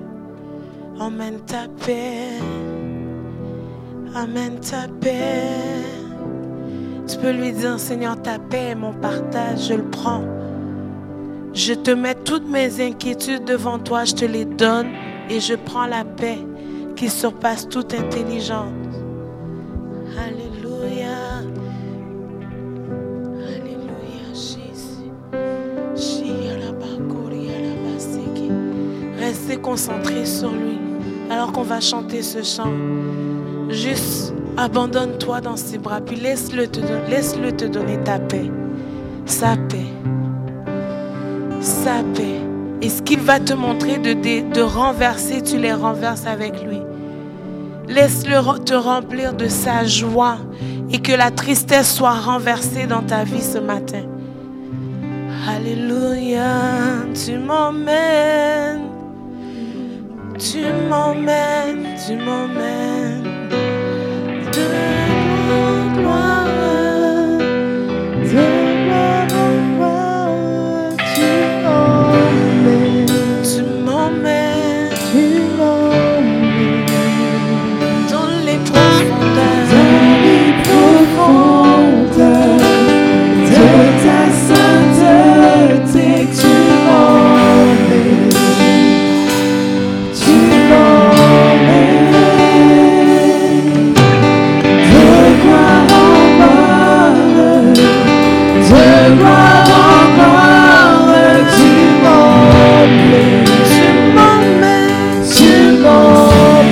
[1.00, 2.38] Emmène ta paix.
[4.14, 5.93] Amène ta paix.
[7.06, 10.24] Tu peux lui dire, Seigneur, ta paix est mon partage, je le prends.
[11.52, 14.88] Je te mets toutes mes inquiétudes devant toi, je te les donne
[15.30, 16.38] et je prends la paix
[16.96, 18.72] qui surpasse toute intelligence.
[20.18, 21.42] Alléluia.
[23.46, 25.10] Alléluia, Jésus.
[29.18, 30.78] Restez concentrés sur lui
[31.30, 32.72] alors qu'on va chanter ce chant.
[33.68, 38.50] Juste abandonne-toi dans ses bras, puis laisse-le te, donner ta paix,
[39.26, 39.86] sa paix,
[41.60, 42.40] sa paix.
[42.82, 46.80] Et ce qu'il va te montrer de, de, renverser, tu les renverses avec lui.
[47.88, 50.38] Laisse-le te remplir de sa joie
[50.90, 54.02] et que la tristesse soit renversée dans ta vie ce matin.
[55.48, 58.88] Alléluia, tu m'emmènes,
[60.38, 63.33] tu m'emmènes, tu m'emmènes
[64.56, 66.43] de gloire.